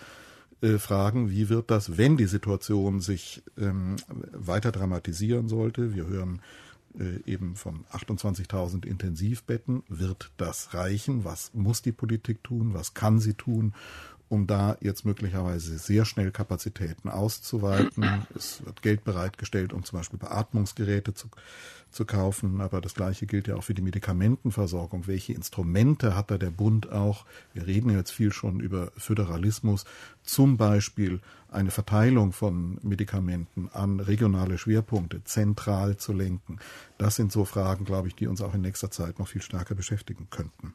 [0.62, 3.96] äh, Fragen, wie wird das, wenn die Situation sich ähm,
[4.32, 5.94] weiter dramatisieren sollte?
[5.94, 6.40] Wir hören
[6.98, 9.82] äh, eben von 28.000 Intensivbetten.
[9.88, 11.24] Wird das reichen?
[11.24, 12.74] Was muss die Politik tun?
[12.74, 13.74] Was kann sie tun?
[14.28, 18.26] Um da jetzt möglicherweise sehr schnell Kapazitäten auszuweiten.
[18.34, 21.28] Es wird Geld bereitgestellt, um zum Beispiel Beatmungsgeräte zu,
[21.90, 22.60] zu kaufen.
[22.60, 25.06] Aber das Gleiche gilt ja auch für die Medikamentenversorgung.
[25.06, 27.24] Welche Instrumente hat da der Bund auch?
[27.54, 29.84] Wir reden jetzt viel schon über Föderalismus.
[30.22, 36.58] Zum Beispiel eine Verteilung von Medikamenten an regionale Schwerpunkte zentral zu lenken.
[36.98, 39.74] Das sind so Fragen, glaube ich, die uns auch in nächster Zeit noch viel stärker
[39.74, 40.74] beschäftigen könnten.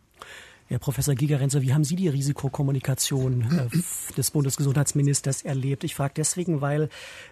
[0.67, 5.83] Herr Professor Gigerenzer, wie haben Sie die Risikokommunikation äh, des Bundesgesundheitsministers erlebt?
[5.83, 6.89] Ich frage deswegen, weil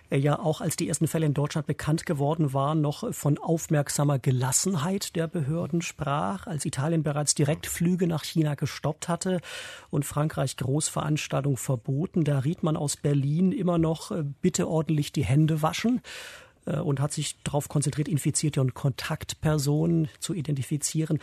[0.10, 4.20] er ja auch, als die ersten Fälle in Deutschland bekannt geworden waren, noch von aufmerksamer
[4.20, 9.40] Gelassenheit der Behörden sprach, als Italien bereits Direktflüge nach China gestoppt hatte
[9.90, 12.26] und Frankreich Großveranstaltungen verboten.
[12.26, 16.02] Da riet man aus Berlin immer noch, äh, bitte ordentlich die Hände waschen.
[16.66, 21.20] Äh, und hat sich darauf konzentriert, Infizierte und Kontaktpersonen zu identifizieren.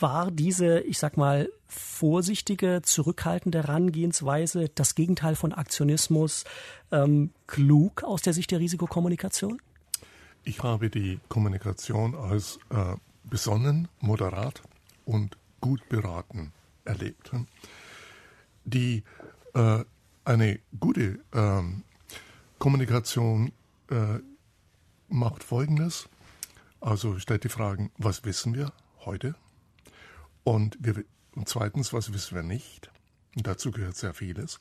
[0.00, 6.44] War diese, ich sag mal, vorsichtige, zurückhaltende Herangehensweise das Gegenteil von Aktionismus
[6.90, 9.60] ähm, klug aus der Sicht der Risikokommunikation?
[10.44, 14.62] Ich habe die Kommunikation als äh, besonnen, moderat
[15.04, 16.52] und gut beraten
[16.84, 17.32] erlebt.
[18.64, 19.02] Die
[19.54, 19.84] äh,
[20.24, 21.82] eine gute ähm,
[22.58, 23.52] Kommunikation
[23.90, 24.20] äh,
[25.08, 26.08] macht Folgendes.
[26.80, 28.72] Also stellt die Fragen, was wissen wir
[29.04, 29.34] heute?
[30.44, 32.90] Und, wir, und zweitens, was wissen wir nicht?
[33.34, 34.60] Dazu gehört sehr vieles.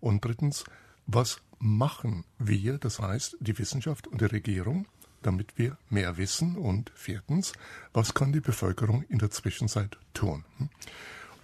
[0.00, 0.64] Und drittens,
[1.06, 4.86] was machen wir, das heißt die Wissenschaft und die Regierung,
[5.22, 6.56] damit wir mehr wissen?
[6.56, 7.52] Und viertens,
[7.92, 10.44] was kann die Bevölkerung in der Zwischenzeit tun?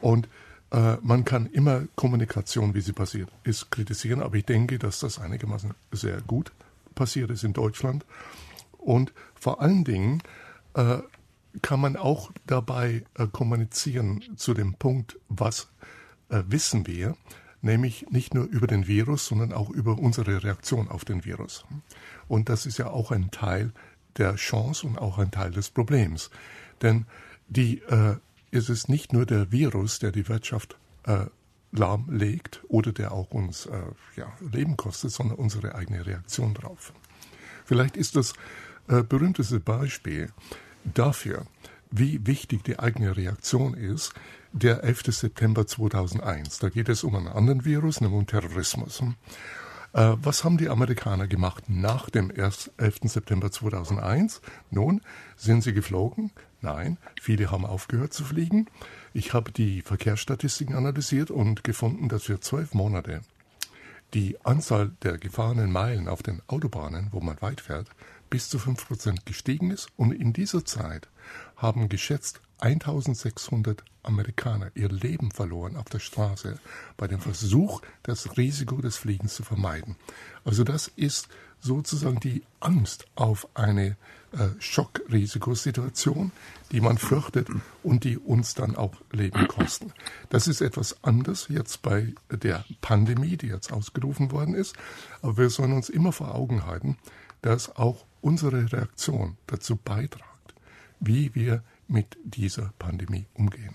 [0.01, 0.29] Und
[0.71, 5.19] äh, man kann immer Kommunikation, wie sie passiert ist, kritisieren, aber ich denke, dass das
[5.19, 6.53] einigermaßen sehr gut
[7.01, 8.05] passiert ist in Deutschland.
[8.77, 10.23] Und vor allen Dingen
[10.75, 10.99] äh,
[11.63, 15.71] kann man auch dabei äh, kommunizieren zu dem Punkt, was
[16.29, 17.17] äh, wissen wir,
[17.63, 21.65] nämlich nicht nur über den Virus, sondern auch über unsere Reaktion auf den Virus.
[22.29, 23.73] Und das ist ja auch ein Teil
[24.19, 26.31] der Chance und auch ein Teil des Problems.
[26.83, 27.07] Denn
[27.49, 28.17] die, äh,
[28.51, 31.25] es ist nicht nur der Virus, der die Wirtschaft äh,
[31.73, 33.81] lahmlegt oder der auch uns äh,
[34.17, 36.93] ja, Leben kostet, sondern unsere eigene Reaktion darauf.
[37.65, 38.33] Vielleicht ist das
[38.89, 40.31] äh, berühmteste Beispiel
[40.85, 41.47] dafür,
[41.91, 44.13] wie wichtig die eigene Reaktion ist,
[44.53, 45.15] der 11.
[45.15, 46.59] September 2001.
[46.59, 49.03] Da geht es um einen anderen Virus, nämlich um Terrorismus.
[49.93, 52.71] Äh, was haben die Amerikaner gemacht nach dem 11.
[53.05, 54.41] September 2001?
[54.71, 55.01] Nun,
[55.37, 56.33] sind sie geflogen?
[56.63, 58.67] Nein, viele haben aufgehört zu fliegen.
[59.15, 63.23] Ich habe die Verkehrsstatistiken analysiert und gefunden, dass für zwölf Monate
[64.15, 67.89] die Anzahl der gefahrenen Meilen auf den Autobahnen, wo man weit fährt,
[68.29, 69.89] bis zu 5% gestiegen ist.
[69.97, 71.09] Und in dieser Zeit
[71.57, 76.59] haben geschätzt 1600 Amerikaner ihr Leben verloren auf der Straße
[76.97, 79.97] bei dem Versuch, das Risiko des Fliegens zu vermeiden.
[80.45, 81.29] Also das ist
[81.61, 83.97] sozusagen die Angst auf eine
[84.33, 86.33] äh, Schokrisikosituation,
[86.71, 87.49] die man fürchtet
[87.83, 89.93] und die uns dann auch Leben kosten.
[90.29, 94.77] Das ist etwas anders jetzt bei der Pandemie, die jetzt ausgerufen worden ist.
[95.23, 96.97] Aber wir sollen uns immer vor Augen halten,
[97.43, 100.55] dass auch unsere Reaktion dazu beitragt,
[101.01, 103.75] wie wir mit dieser Pandemie umgehen.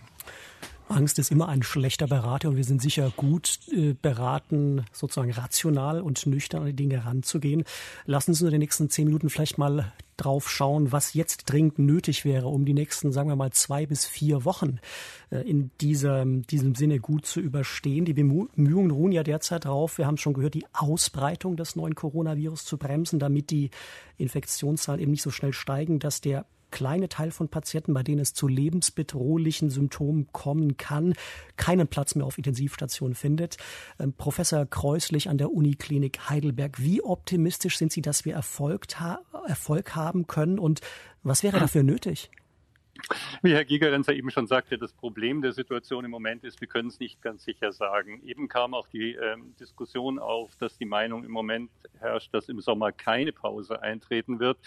[0.88, 6.02] Angst ist immer ein schlechter Berater und wir sind sicher gut äh, beraten, sozusagen rational
[6.02, 7.64] und nüchtern an die Dinge heranzugehen.
[8.06, 11.80] Lassen Sie uns in den nächsten zehn Minuten vielleicht mal drauf schauen, was jetzt dringend
[11.80, 14.80] nötig wäre, um die nächsten, sagen wir mal, zwei bis vier Wochen
[15.30, 18.06] äh, in diesem, diesem Sinne gut zu überstehen.
[18.06, 22.66] Die Bemühungen ruhen ja derzeit darauf, wir haben schon gehört, die Ausbreitung des neuen Coronavirus
[22.66, 23.72] zu bremsen, damit die
[24.18, 28.34] Infektionszahlen eben nicht so schnell steigen, dass der kleine Teil von Patienten, bei denen es
[28.34, 31.14] zu lebensbedrohlichen Symptomen kommen kann,
[31.58, 33.58] keinen Platz mehr auf Intensivstationen findet.
[34.00, 39.20] Ähm, Professor Kreuslich an der Uniklinik Heidelberg, wie optimistisch sind Sie, dass wir Erfolg, ha
[39.48, 40.82] Erfolg haben können und
[41.24, 42.30] was wäre dafür nötig?
[43.42, 46.88] Wie Herr Gigerenzer eben schon sagte, das Problem der Situation im Moment ist, wir können
[46.88, 48.22] es nicht ganz sicher sagen.
[48.26, 52.62] Eben kam auch die ähm, Diskussion auf, dass die Meinung im Moment herrscht, dass im
[52.62, 54.58] Sommer keine Pause eintreten wird.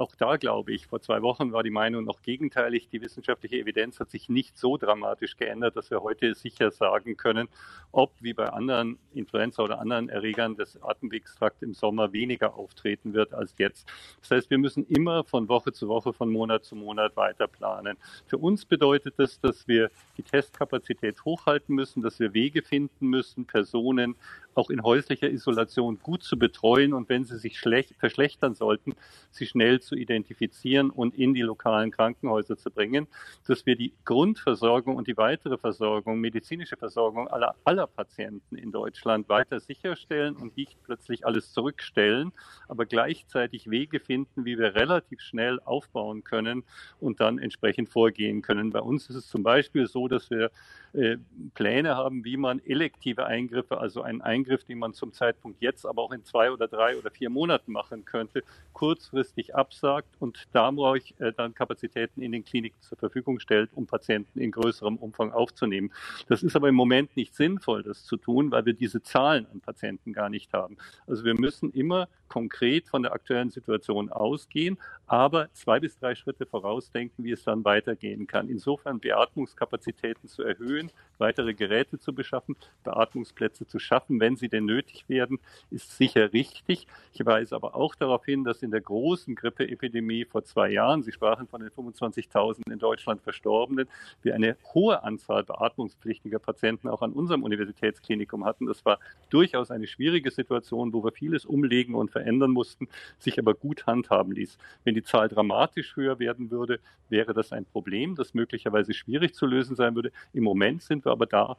[0.00, 2.88] Auch da glaube ich, vor zwei Wochen war die Meinung noch gegenteilig.
[2.88, 7.48] Die wissenschaftliche Evidenz hat sich nicht so dramatisch geändert, dass wir heute sicher sagen können,
[7.92, 13.34] ob wie bei anderen Influenza oder anderen Erregern des Atemwegstrakt im Sommer weniger auftreten wird
[13.34, 13.86] als jetzt.
[14.22, 17.98] Das heißt, wir müssen immer von Woche zu Woche, von Monat zu Monat weiter planen.
[18.24, 23.44] Für uns bedeutet das, dass wir die Testkapazität hochhalten müssen, dass wir Wege finden müssen,
[23.44, 24.16] Personen
[24.54, 28.94] auch in häuslicher Isolation gut zu betreuen und wenn sie sich schlecht, verschlechtern sollten,
[29.30, 33.06] sie schnell zu identifizieren und in die lokalen Krankenhäuser zu bringen,
[33.46, 39.28] dass wir die Grundversorgung und die weitere Versorgung, medizinische Versorgung aller, aller Patienten in Deutschland
[39.28, 42.32] weiter sicherstellen und nicht plötzlich alles zurückstellen,
[42.68, 46.64] aber gleichzeitig Wege finden, wie wir relativ schnell aufbauen können
[47.00, 48.70] und dann entsprechend vorgehen können.
[48.70, 50.50] Bei uns ist es zum Beispiel so, dass wir
[50.92, 51.18] äh,
[51.54, 56.02] Pläne haben, wie man elektive Eingriffe, also einen Eingriff, den man zum Zeitpunkt jetzt, aber
[56.02, 61.32] auch in zwei oder drei oder vier Monaten machen könnte, kurzfristig absagt und dadurch äh,
[61.32, 65.92] dann Kapazitäten in den Kliniken zur Verfügung stellt, um Patienten in größerem Umfang aufzunehmen.
[66.26, 69.60] Das ist aber im Moment nicht sinnvoll, das zu tun, weil wir diese Zahlen an
[69.60, 70.76] Patienten gar nicht haben.
[71.06, 76.46] Also wir müssen immer konkret von der aktuellen Situation ausgehen, aber zwei bis drei Schritte
[76.46, 78.48] vorausdenken, wie es dann weitergehen kann.
[78.48, 85.08] Insofern Beatmungskapazitäten zu erhöhen, weitere Geräte zu beschaffen, Beatmungsplätze zu schaffen, wenn sie denn nötig
[85.08, 85.38] werden,
[85.70, 86.86] ist sicher richtig.
[87.12, 91.12] Ich weise aber auch darauf hin, dass in der großen Grippeepidemie vor zwei Jahren, Sie
[91.12, 93.88] sprachen von den 25.000 in Deutschland Verstorbenen,
[94.22, 98.66] wir eine hohe Anzahl beatmungspflichtiger Patienten auch an unserem Universitätsklinikum hatten.
[98.66, 103.54] Das war durchaus eine schwierige Situation, wo wir vieles umlegen und verändern mussten, sich aber
[103.54, 104.58] gut handhaben ließ.
[104.84, 109.46] Wenn die Zahl dramatisch höher werden würde, wäre das ein Problem, das möglicherweise schwierig zu
[109.46, 110.12] lösen sein würde.
[110.32, 111.56] Im Moment sind wir aber da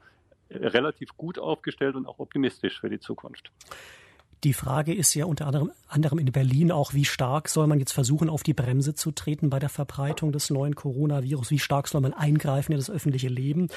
[0.50, 3.52] relativ gut aufgestellt und auch optimistisch für die Zukunft.
[4.44, 5.46] Die Frage ist ja unter
[5.88, 9.52] anderem in Berlin auch, wie stark soll man jetzt versuchen, auf die Bremse zu treten
[9.52, 11.52] bei der Verbreitung des neuen Coronavirus?
[11.52, 13.68] Wie stark soll man eingreifen in das öffentliche Leben?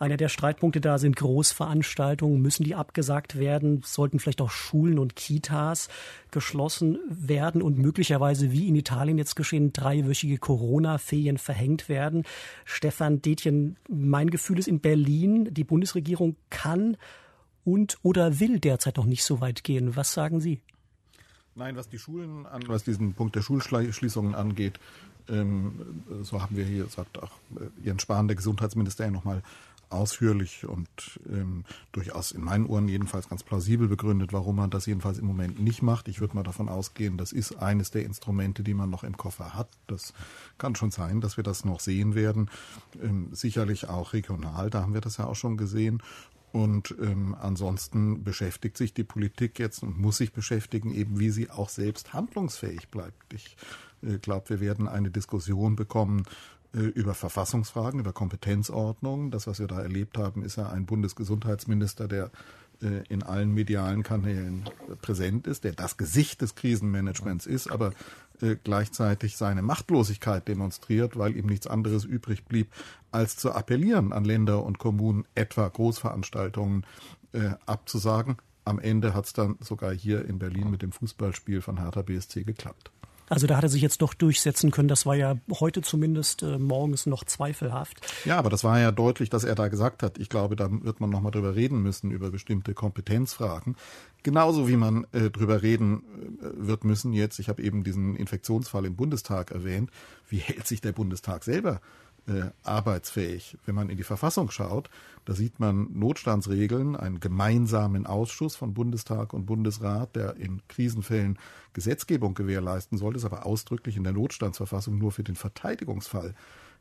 [0.00, 2.42] Einer der Streitpunkte da sind Großveranstaltungen.
[2.42, 3.82] Müssen die abgesagt werden?
[3.84, 5.88] Sollten vielleicht auch Schulen und Kitas
[6.32, 12.24] geschlossen werden und möglicherweise, wie in Italien jetzt geschehen, dreiwöchige Corona-Ferien verhängt werden?
[12.64, 16.96] Stefan Detjen, mein Gefühl ist in Berlin, die Bundesregierung kann
[17.64, 19.96] und oder will derzeit noch nicht so weit gehen.
[19.96, 20.60] Was sagen Sie?
[21.54, 24.78] Nein, was die Schulen an, was diesen Punkt der Schulschließungen angeht,
[25.28, 29.42] ähm, so haben wir hier, sagt auch äh, Jens Spahn, der Gesundheitsminister, ja nochmal
[29.90, 30.88] ausführlich und
[31.28, 35.60] ähm, durchaus in meinen Ohren jedenfalls ganz plausibel begründet, warum man das jedenfalls im Moment
[35.60, 36.08] nicht macht.
[36.08, 39.54] Ich würde mal davon ausgehen, das ist eines der Instrumente, die man noch im Koffer
[39.54, 39.68] hat.
[39.86, 40.12] Das
[40.58, 42.50] kann schon sein, dass wir das noch sehen werden.
[43.02, 46.02] Ähm, sicherlich auch regional, da haben wir das ja auch schon gesehen.
[46.52, 51.50] Und ähm, ansonsten beschäftigt sich die Politik jetzt und muss sich beschäftigen, eben wie sie
[51.50, 53.32] auch selbst handlungsfähig bleibt.
[53.34, 53.56] Ich
[54.02, 56.24] äh, glaube, wir werden eine Diskussion bekommen
[56.74, 59.30] äh, über Verfassungsfragen, über Kompetenzordnung.
[59.30, 62.30] Das, was wir da erlebt haben, ist ja ein Bundesgesundheitsminister, der
[63.08, 64.70] in allen medialen Kanälen
[65.02, 67.92] präsent ist, der das Gesicht des Krisenmanagements ist, aber
[68.40, 72.72] äh, gleichzeitig seine Machtlosigkeit demonstriert, weil ihm nichts anderes übrig blieb,
[73.10, 76.86] als zu appellieren an Länder und Kommunen, etwa Großveranstaltungen
[77.32, 78.36] äh, abzusagen.
[78.64, 82.44] Am Ende hat es dann sogar hier in Berlin mit dem Fußballspiel von Hertha BSC
[82.44, 82.92] geklappt.
[83.28, 84.88] Also da hat er sich jetzt doch durchsetzen können.
[84.88, 88.00] Das war ja heute zumindest äh, morgens noch zweifelhaft.
[88.24, 90.18] Ja, aber das war ja deutlich, dass er da gesagt hat.
[90.18, 93.76] Ich glaube, da wird man nochmal drüber reden müssen, über bestimmte Kompetenzfragen.
[94.22, 96.02] Genauso wie man äh, drüber reden
[96.40, 99.90] äh, wird müssen jetzt, ich habe eben diesen Infektionsfall im Bundestag erwähnt,
[100.28, 101.80] wie hält sich der Bundestag selber
[102.28, 103.56] äh, arbeitsfähig.
[103.64, 104.90] Wenn man in die Verfassung schaut,
[105.24, 111.38] da sieht man Notstandsregeln, einen gemeinsamen Ausschuss von Bundestag und Bundesrat, der in Krisenfällen
[111.72, 116.34] Gesetzgebung gewährleisten soll, ist aber ausdrücklich in der Notstandsverfassung nur für den Verteidigungsfall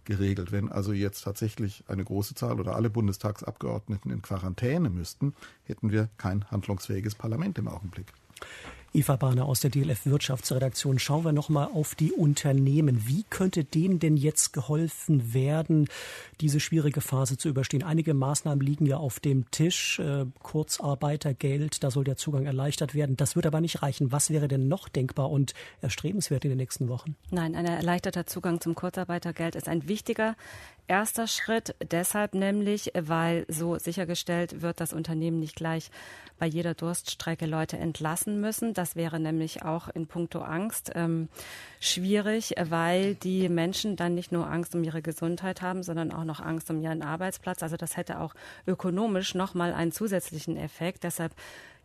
[0.06, 0.52] geregelt.
[0.52, 5.34] Wenn also jetzt tatsächlich eine große Zahl oder alle Bundestagsabgeordneten in Quarantäne müssten,
[5.66, 8.14] hätten wir kein handlungsfähiges Parlament im Augenblick.
[8.94, 11.00] Eva Bahner aus der DLF Wirtschaftsredaktion.
[11.00, 13.08] Schauen wir noch mal auf die Unternehmen.
[13.08, 15.88] Wie könnte denen denn jetzt geholfen werden,
[16.42, 17.83] diese schwierige Phase zu überstehen?
[17.83, 20.00] Einige Maßnahmen liegen ja auf dem Tisch.
[20.00, 23.17] Äh, Kurzarbeitergeld, da soll der Zugang erleichtert werden.
[23.17, 24.12] Das wird aber nicht reichen.
[24.12, 27.15] Was wäre denn noch denkbar und erstrebenswert in den nächsten Wochen?
[27.31, 30.35] Nein, ein erleichterter Zugang zum Kurzarbeitergeld ist ein wichtiger
[30.88, 31.75] erster Schritt.
[31.92, 35.92] Deshalb nämlich, weil so sichergestellt wird, dass Unternehmen nicht gleich
[36.40, 38.73] bei jeder Durststrecke Leute entlassen müssen.
[38.73, 41.29] Das wäre nämlich auch in puncto Angst ähm,
[41.79, 46.40] schwierig, weil die Menschen dann nicht nur Angst um ihre Gesundheit haben, sondern auch noch
[46.40, 47.63] Angst um ihren Arbeitsplatz.
[47.63, 48.33] Also das hätte auch
[48.65, 51.04] ökonomisch nochmal einen zusätzlichen Effekt.
[51.04, 51.33] Deshalb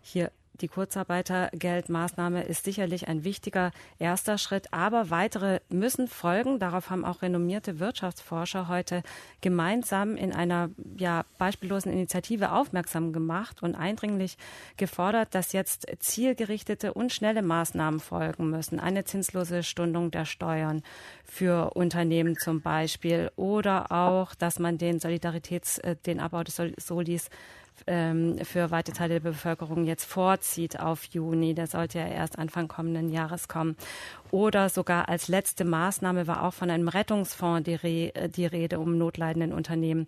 [0.03, 0.31] hier
[0.61, 6.59] die Kurzarbeitergeldmaßnahme ist sicherlich ein wichtiger erster Schritt, aber weitere müssen folgen.
[6.59, 9.03] Darauf haben auch renommierte Wirtschaftsforscher heute
[9.41, 14.37] gemeinsam in einer ja, beispiellosen Initiative aufmerksam gemacht und eindringlich
[14.77, 18.79] gefordert, dass jetzt zielgerichtete und schnelle Maßnahmen folgen müssen.
[18.79, 20.83] Eine zinslose Stundung der Steuern
[21.25, 27.31] für Unternehmen zum Beispiel oder auch, dass man den Solidaritäts, äh, den Abbau des Solis
[27.87, 31.55] ähm, für weite Teile der Bevölkerung jetzt vorzieht auf Juni.
[31.55, 33.77] Der sollte ja erst Anfang kommenden Jahres kommen
[34.33, 38.81] oder sogar als letzte Maßnahme war auch von einem Rettungsfonds die, Re äh, die Rede,
[38.81, 40.07] um notleidenden Unternehmen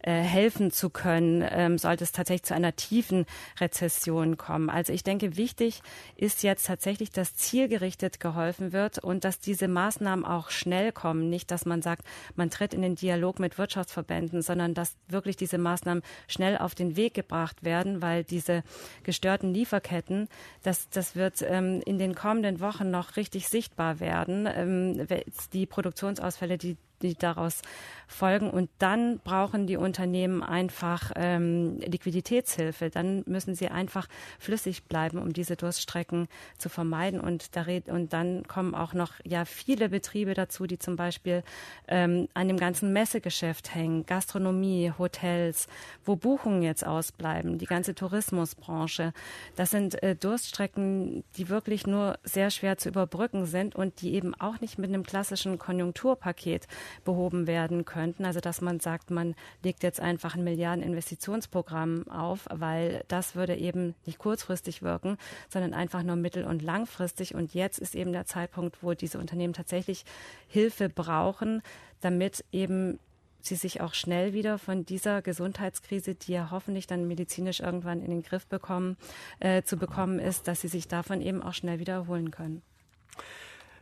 [0.00, 3.26] äh, helfen zu können, ähm, sollte es tatsächlich zu einer tiefen
[3.60, 4.70] Rezession kommen.
[4.70, 5.82] Also ich denke, wichtig
[6.16, 11.28] ist jetzt tatsächlich, dass zielgerichtet geholfen wird und dass diese Maßnahmen auch schnell kommen.
[11.28, 12.02] Nicht, dass man sagt,
[12.34, 16.96] man tritt in den Dialog mit Wirtschaftsverbänden, sondern dass wirklich diese Maßnahmen schnell auf den
[16.96, 18.62] Weg gebracht werden, weil diese
[19.02, 20.28] gestörten Lieferketten,
[20.62, 24.48] das, das wird ähm, in den kommenden Wochen noch richtig sichtbar sichtbar werden.
[24.52, 25.06] Ähm,
[25.52, 27.62] die Produktionsausfälle, die die daraus
[28.06, 28.50] folgen.
[28.50, 32.90] Und dann brauchen die Unternehmen einfach ähm, Liquiditätshilfe.
[32.90, 36.28] Dann müssen sie einfach flüssig bleiben, um diese Durststrecken
[36.58, 37.20] zu vermeiden.
[37.20, 41.42] Und, da und dann kommen auch noch ja viele Betriebe dazu, die zum Beispiel
[41.88, 45.66] ähm, an dem ganzen Messegeschäft hängen, Gastronomie, Hotels,
[46.04, 49.12] wo Buchungen jetzt ausbleiben, die ganze Tourismusbranche.
[49.56, 54.34] Das sind äh, Durststrecken, die wirklich nur sehr schwer zu überbrücken sind und die eben
[54.34, 56.68] auch nicht mit einem klassischen Konjunkturpaket
[57.04, 58.24] behoben werden könnten.
[58.24, 63.94] Also dass man sagt, man legt jetzt einfach ein Milliardeninvestitionsprogramm auf, weil das würde eben
[64.04, 65.16] nicht kurzfristig wirken,
[65.48, 67.34] sondern einfach nur mittel- und langfristig.
[67.34, 70.04] Und jetzt ist eben der Zeitpunkt, wo diese Unternehmen tatsächlich
[70.48, 71.62] Hilfe brauchen,
[72.00, 72.98] damit eben
[73.46, 78.10] sie sich auch schnell wieder von dieser Gesundheitskrise, die ja hoffentlich dann medizinisch irgendwann in
[78.10, 78.96] den Griff bekommen,
[79.40, 82.62] äh, zu bekommen ist, dass sie sich davon eben auch schnell wiederholen können.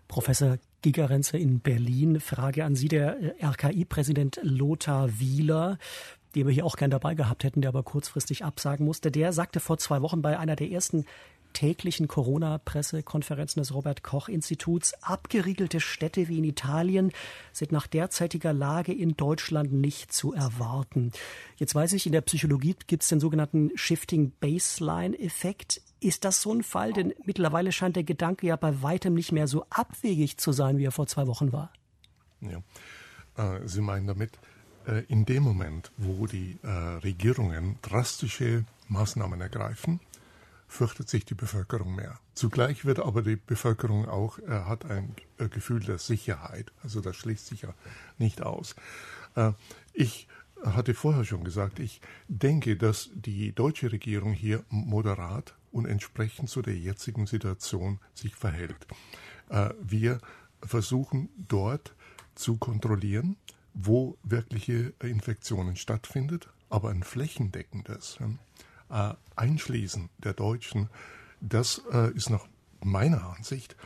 [0.08, 2.20] Professor Gigerenze in Berlin.
[2.20, 5.78] Frage an Sie, der RKI-Präsident Lothar Wieler,
[6.34, 9.10] den wir hier auch gern dabei gehabt hätten, der aber kurzfristig absagen musste.
[9.10, 11.04] Der sagte vor zwei Wochen bei einer der ersten
[11.54, 17.12] täglichen Corona-Pressekonferenzen des Robert Koch Instituts, abgeriegelte Städte wie in Italien
[17.52, 21.12] sind nach derzeitiger Lage in Deutschland nicht zu erwarten.
[21.56, 25.80] Jetzt weiß ich, in der Psychologie gibt es den sogenannten Shifting Baseline-Effekt.
[26.04, 26.92] Ist das so ein Fall?
[26.92, 30.84] Denn mittlerweile scheint der Gedanke ja bei weitem nicht mehr so abwegig zu sein, wie
[30.84, 31.72] er vor zwei Wochen war.
[32.42, 32.58] Ja.
[33.38, 34.38] Äh, Sie meinen damit,
[34.86, 39.98] äh, in dem Moment, wo die äh, Regierungen drastische Maßnahmen ergreifen,
[40.68, 42.20] fürchtet sich die Bevölkerung mehr.
[42.34, 46.72] Zugleich wird aber die Bevölkerung auch, hat ein Gefühl der Sicherheit.
[46.82, 47.72] Also das schließt sich ja
[48.18, 48.74] nicht aus.
[49.92, 50.26] Ich
[50.64, 56.62] hatte vorher schon gesagt, ich denke, dass die deutsche Regierung hier moderat und entsprechend zu
[56.62, 58.86] der jetzigen Situation sich verhält.
[59.48, 60.20] Äh, wir
[60.62, 61.94] versuchen dort
[62.36, 63.36] zu kontrollieren,
[63.74, 68.18] wo wirkliche Infektionen stattfindet, aber ein flächendeckendes
[68.88, 70.90] äh, Einschließen der Deutschen,
[71.40, 72.46] das äh, ist nach
[72.84, 73.76] meiner Ansicht,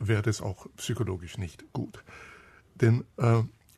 [0.00, 2.04] wäre das auch psychologisch nicht gut.
[2.74, 3.04] Denn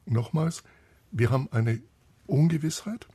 [0.04, 0.64] nochmals,
[1.12, 1.80] wir haben eine
[2.26, 3.06] Ungewissheit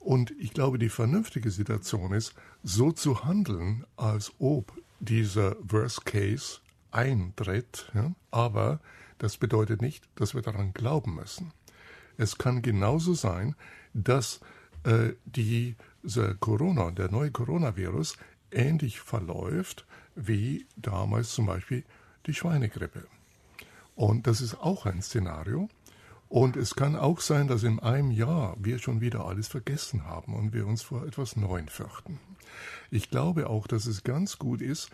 [0.00, 2.34] und ich glaube, die vernünftige Situation ist,
[2.64, 6.58] so zu handeln, als ob dieser Worst Case
[6.90, 8.12] eintritt, ja?
[8.30, 8.80] aber
[9.18, 11.52] das bedeutet nicht, dass wir daran glauben müssen.
[12.16, 13.54] Es kann genauso sein,
[13.94, 14.40] dass
[14.84, 15.76] äh, die
[16.40, 18.16] Corona, der neue Coronavirus
[18.50, 21.84] ähnlich verläuft wie damals zum Beispiel
[22.26, 23.06] die Schweinegrippe.
[23.94, 25.68] Und das ist auch ein Szenario.
[26.30, 30.32] Und es kann auch sein, dass in einem Jahr wir schon wieder alles vergessen haben
[30.32, 32.20] und wir uns vor etwas Neuem fürchten.
[32.88, 34.90] Ich glaube auch, dass es ganz gut ist,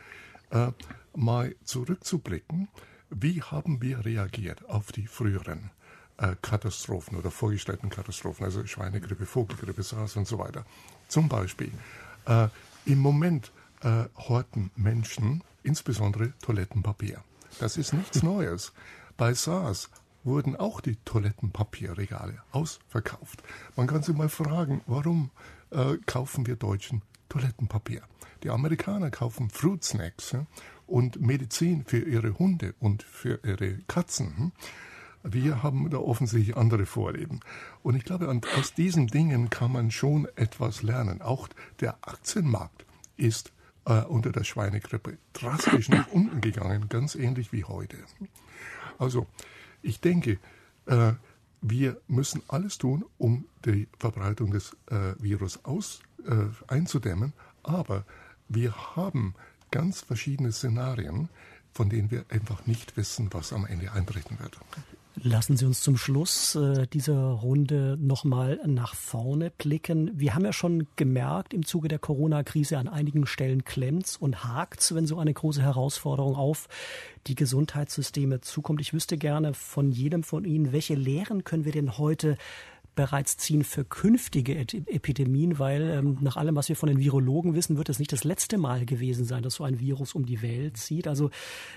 [0.51, 0.69] äh,
[1.15, 2.69] mal zurückzublicken,
[3.11, 5.71] wie haben wir reagiert auf die früheren
[6.17, 10.65] äh, Katastrophen oder vorgestellten Katastrophen, also Schweinegrippe, Vogelgrippe, SARS und so weiter.
[11.09, 11.71] Zum Beispiel,
[12.25, 12.49] äh,
[12.87, 17.23] im Moment äh, horten Menschen insbesondere Toilettenpapier.
[17.61, 18.73] Das ist nichts Neues.
[19.19, 19.91] Bei SARS
[20.27, 23.43] wurden auch die Toilettenpapierregale ausverkauft.
[23.77, 25.31] Man kann sich mal fragen, warum
[25.71, 28.03] äh, kaufen wir Deutschen Toilettenpapier?
[28.43, 30.47] Die Amerikaner kaufen Fruit Snacks ja,
[30.87, 34.37] und Medizin für ihre Hunde und für ihre Katzen.
[34.37, 34.53] Hm?
[35.23, 37.41] Wir haben da offensichtlich andere Vorleben.
[37.83, 41.21] Und ich glaube, aus diesen Dingen kann man schon etwas lernen.
[41.21, 41.49] Auch
[41.81, 43.53] der Aktienmarkt ist
[43.87, 47.97] äh, unter der Schweinegrippe drastisch nach unten gegangen, ganz ähnlich wie heute.
[48.99, 49.27] Also,
[49.87, 50.39] ich denke,
[50.87, 51.13] äh,
[51.63, 57.33] wir müssen alles tun, um die Verbreitung des äh, Virus aus, äh, einzudämmen,
[57.63, 58.05] aber
[58.49, 59.35] wir haben
[59.71, 61.29] ganz verschiedene Szenarien,
[61.73, 64.59] von denen wir einfach nicht wissen, was am Ende eintreten wird.
[65.23, 70.11] Lassen Sie uns zum Schluss äh, dieser Runde nochmal nach vorne blicken.
[70.15, 74.95] Wir haben ja schon gemerkt, im Zuge der Corona-Krise an einigen Stellen klemmt's und hakt's,
[74.95, 76.69] wenn so eine große Herausforderung auf
[77.29, 78.83] die Gesundheitssysteme zukommt.
[78.83, 82.37] Ich wüsste gerne von jedem von Ihnen, welche Lehren können wir denn heute
[82.97, 87.77] bereits ziehen für künftige Epidemien, weil ähm, nach allem, was wir von den Virologen wissen,
[87.77, 90.77] wird es nicht das letzte Mal gewesen sein, dass so ein Virus um die Welt
[90.79, 91.07] zieht.
[91.07, 91.31] Also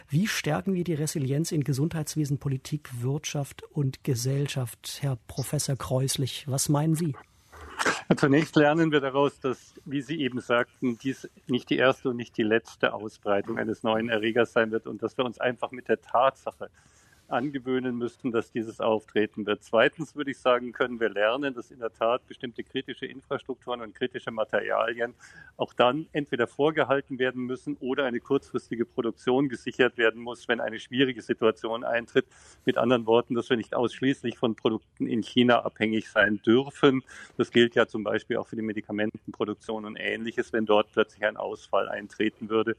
[0.07, 4.97] wie stärken wir die Resilienz in Gesundheitswesen, Politik, Wirtschaft und Gesellschaft?
[5.01, 7.15] Herr Professor Kreuslich, was meinen Sie?
[8.15, 12.35] Zunächst lernen wir daraus, dass, wie Sie eben sagten, dies nicht die erste und nicht
[12.37, 16.01] die letzte Ausbreitung eines neuen Erregers sein wird und dass wir uns einfach mit der
[16.01, 16.69] Tatsache
[17.31, 19.63] angewöhnen müssten, dass dieses auftreten wird.
[19.63, 23.95] Zweitens würde ich sagen, können wir lernen, dass in der Tat bestimmte kritische Infrastrukturen und
[23.95, 25.13] kritische Materialien
[25.57, 30.79] auch dann entweder vorgehalten werden müssen oder eine kurzfristige Produktion gesichert werden muss, wenn eine
[30.79, 32.25] schwierige Situation eintritt.
[32.65, 37.03] Mit anderen Worten, dass wir nicht ausschließlich von Produkten in China abhängig sein dürfen.
[37.37, 41.37] Das gilt ja zum Beispiel auch für die Medikamentenproduktion und ähnliches, wenn dort plötzlich ein
[41.37, 42.75] Ausfall eintreten würde.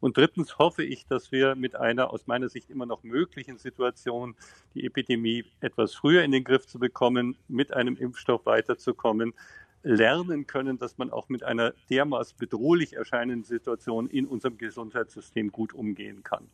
[0.00, 4.34] Und drittens hoffe ich, dass wir mit einer aus meiner Sicht immer noch möglichen Situation,
[4.74, 9.34] die Epidemie etwas früher in den Griff zu bekommen, mit einem Impfstoff weiterzukommen,
[9.82, 15.72] lernen können, dass man auch mit einer dermaßen bedrohlich erscheinenden Situation in unserem Gesundheitssystem gut
[15.74, 16.48] umgehen kann.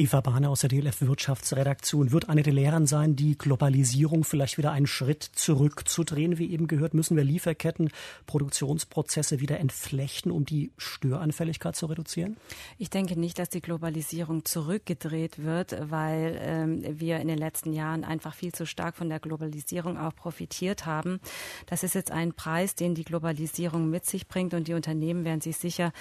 [0.00, 2.12] Eva Bahner aus der DLF Wirtschaftsredaktion.
[2.12, 6.38] Wird eine der Lehren sein, die Globalisierung vielleicht wieder einen Schritt zurückzudrehen?
[6.38, 7.90] Wie eben gehört, müssen wir Lieferketten,
[8.26, 12.36] Produktionsprozesse wieder entflechten, um die Störanfälligkeit zu reduzieren?
[12.78, 18.04] Ich denke nicht, dass die Globalisierung zurückgedreht wird, weil ähm, wir in den letzten Jahren
[18.04, 21.18] einfach viel zu stark von der Globalisierung auch profitiert haben.
[21.66, 25.40] Das ist jetzt ein Preis, den die Globalisierung mit sich bringt und die Unternehmen werden
[25.40, 25.92] sich sicher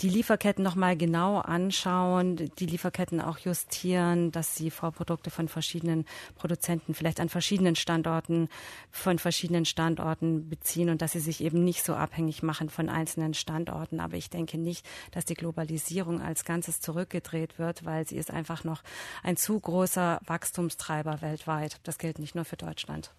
[0.00, 6.04] die Lieferketten noch mal genau anschauen, die Lieferketten auch justieren, dass sie Vorprodukte von verschiedenen
[6.34, 8.48] Produzenten vielleicht an verschiedenen Standorten
[8.90, 13.34] von verschiedenen Standorten beziehen und dass sie sich eben nicht so abhängig machen von einzelnen
[13.34, 14.00] Standorten.
[14.00, 18.64] Aber ich denke nicht, dass die Globalisierung als Ganzes zurückgedreht wird, weil sie ist einfach
[18.64, 18.82] noch
[19.22, 21.80] ein zu großer Wachstumstreiber weltweit.
[21.84, 23.12] Das gilt nicht nur für Deutschland.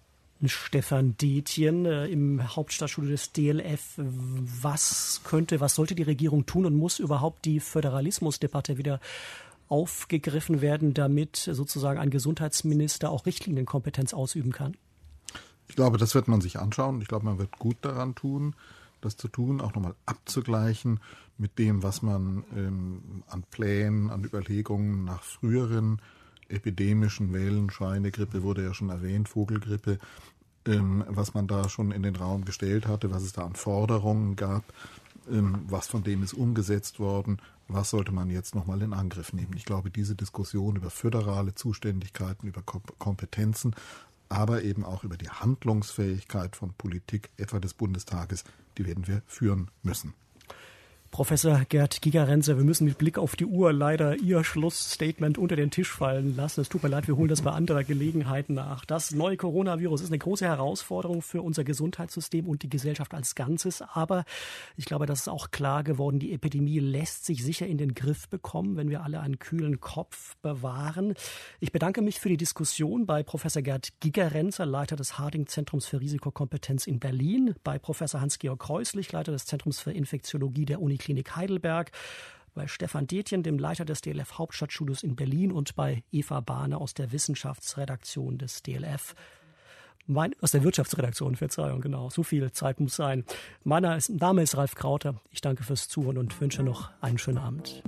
[0.46, 3.94] Stefan Detjen äh, im Hauptstadtstudio des DLF.
[3.96, 9.00] Was könnte, was sollte die Regierung tun und muss überhaupt die Föderalismusdebatte wieder
[9.68, 14.76] aufgegriffen werden, damit sozusagen ein Gesundheitsminister auch Richtlinienkompetenz ausüben kann?
[15.68, 17.00] Ich glaube, das wird man sich anschauen.
[17.02, 18.54] Ich glaube, man wird gut daran tun,
[19.00, 21.00] das zu tun, auch nochmal abzugleichen
[21.36, 26.00] mit dem, was man ähm, an Plänen, an Überlegungen nach früheren
[26.48, 29.98] epidemischen Wellen, Schweinegrippe wurde ja schon erwähnt, Vogelgrippe,
[30.66, 34.36] ähm, was man da schon in den Raum gestellt hatte, was es da an Forderungen
[34.36, 34.64] gab,
[35.30, 37.38] ähm, was von dem ist umgesetzt worden,
[37.68, 39.52] was sollte man jetzt nochmal in Angriff nehmen.
[39.56, 43.74] Ich glaube, diese Diskussion über föderale Zuständigkeiten, über Kompetenzen,
[44.28, 48.44] aber eben auch über die Handlungsfähigkeit von Politik, etwa des Bundestages,
[48.76, 50.14] die werden wir führen müssen.
[51.10, 55.70] Professor Gerd Gigerenzer, wir müssen mit Blick auf die Uhr leider Ihr Schlussstatement unter den
[55.70, 56.60] Tisch fallen lassen.
[56.60, 58.84] Es tut mir leid, wir holen das bei anderer Gelegenheit nach.
[58.84, 63.82] Das neue Coronavirus ist eine große Herausforderung für unser Gesundheitssystem und die Gesellschaft als Ganzes.
[63.82, 64.24] Aber
[64.76, 68.28] ich glaube, das ist auch klar geworden, die Epidemie lässt sich sicher in den Griff
[68.28, 71.14] bekommen, wenn wir alle einen kühlen Kopf bewahren.
[71.58, 76.86] Ich bedanke mich für die Diskussion bei Professor Gerd Gigerenzer, Leiter des Harding-Zentrums für Risikokompetenz
[76.86, 81.92] in Berlin, bei Professor Hans-Georg Kreuslich, Leiter des Zentrums für Infektiologie der Uni Uniklinik Heidelberg,
[82.54, 86.92] bei Stefan Detjen, dem Leiter des DLF Hauptstadtstudios in Berlin und bei Eva Bahne aus
[86.92, 89.14] der Wissenschaftsredaktion des DLF.
[90.08, 92.10] Mein, aus der Wirtschaftsredaktion, Verzeihung, genau.
[92.10, 93.24] So viel Zeit muss sein.
[93.62, 95.20] Mein Name ist Ralf Krauter.
[95.30, 97.82] Ich danke fürs Zuhören und wünsche noch einen schönen Abend.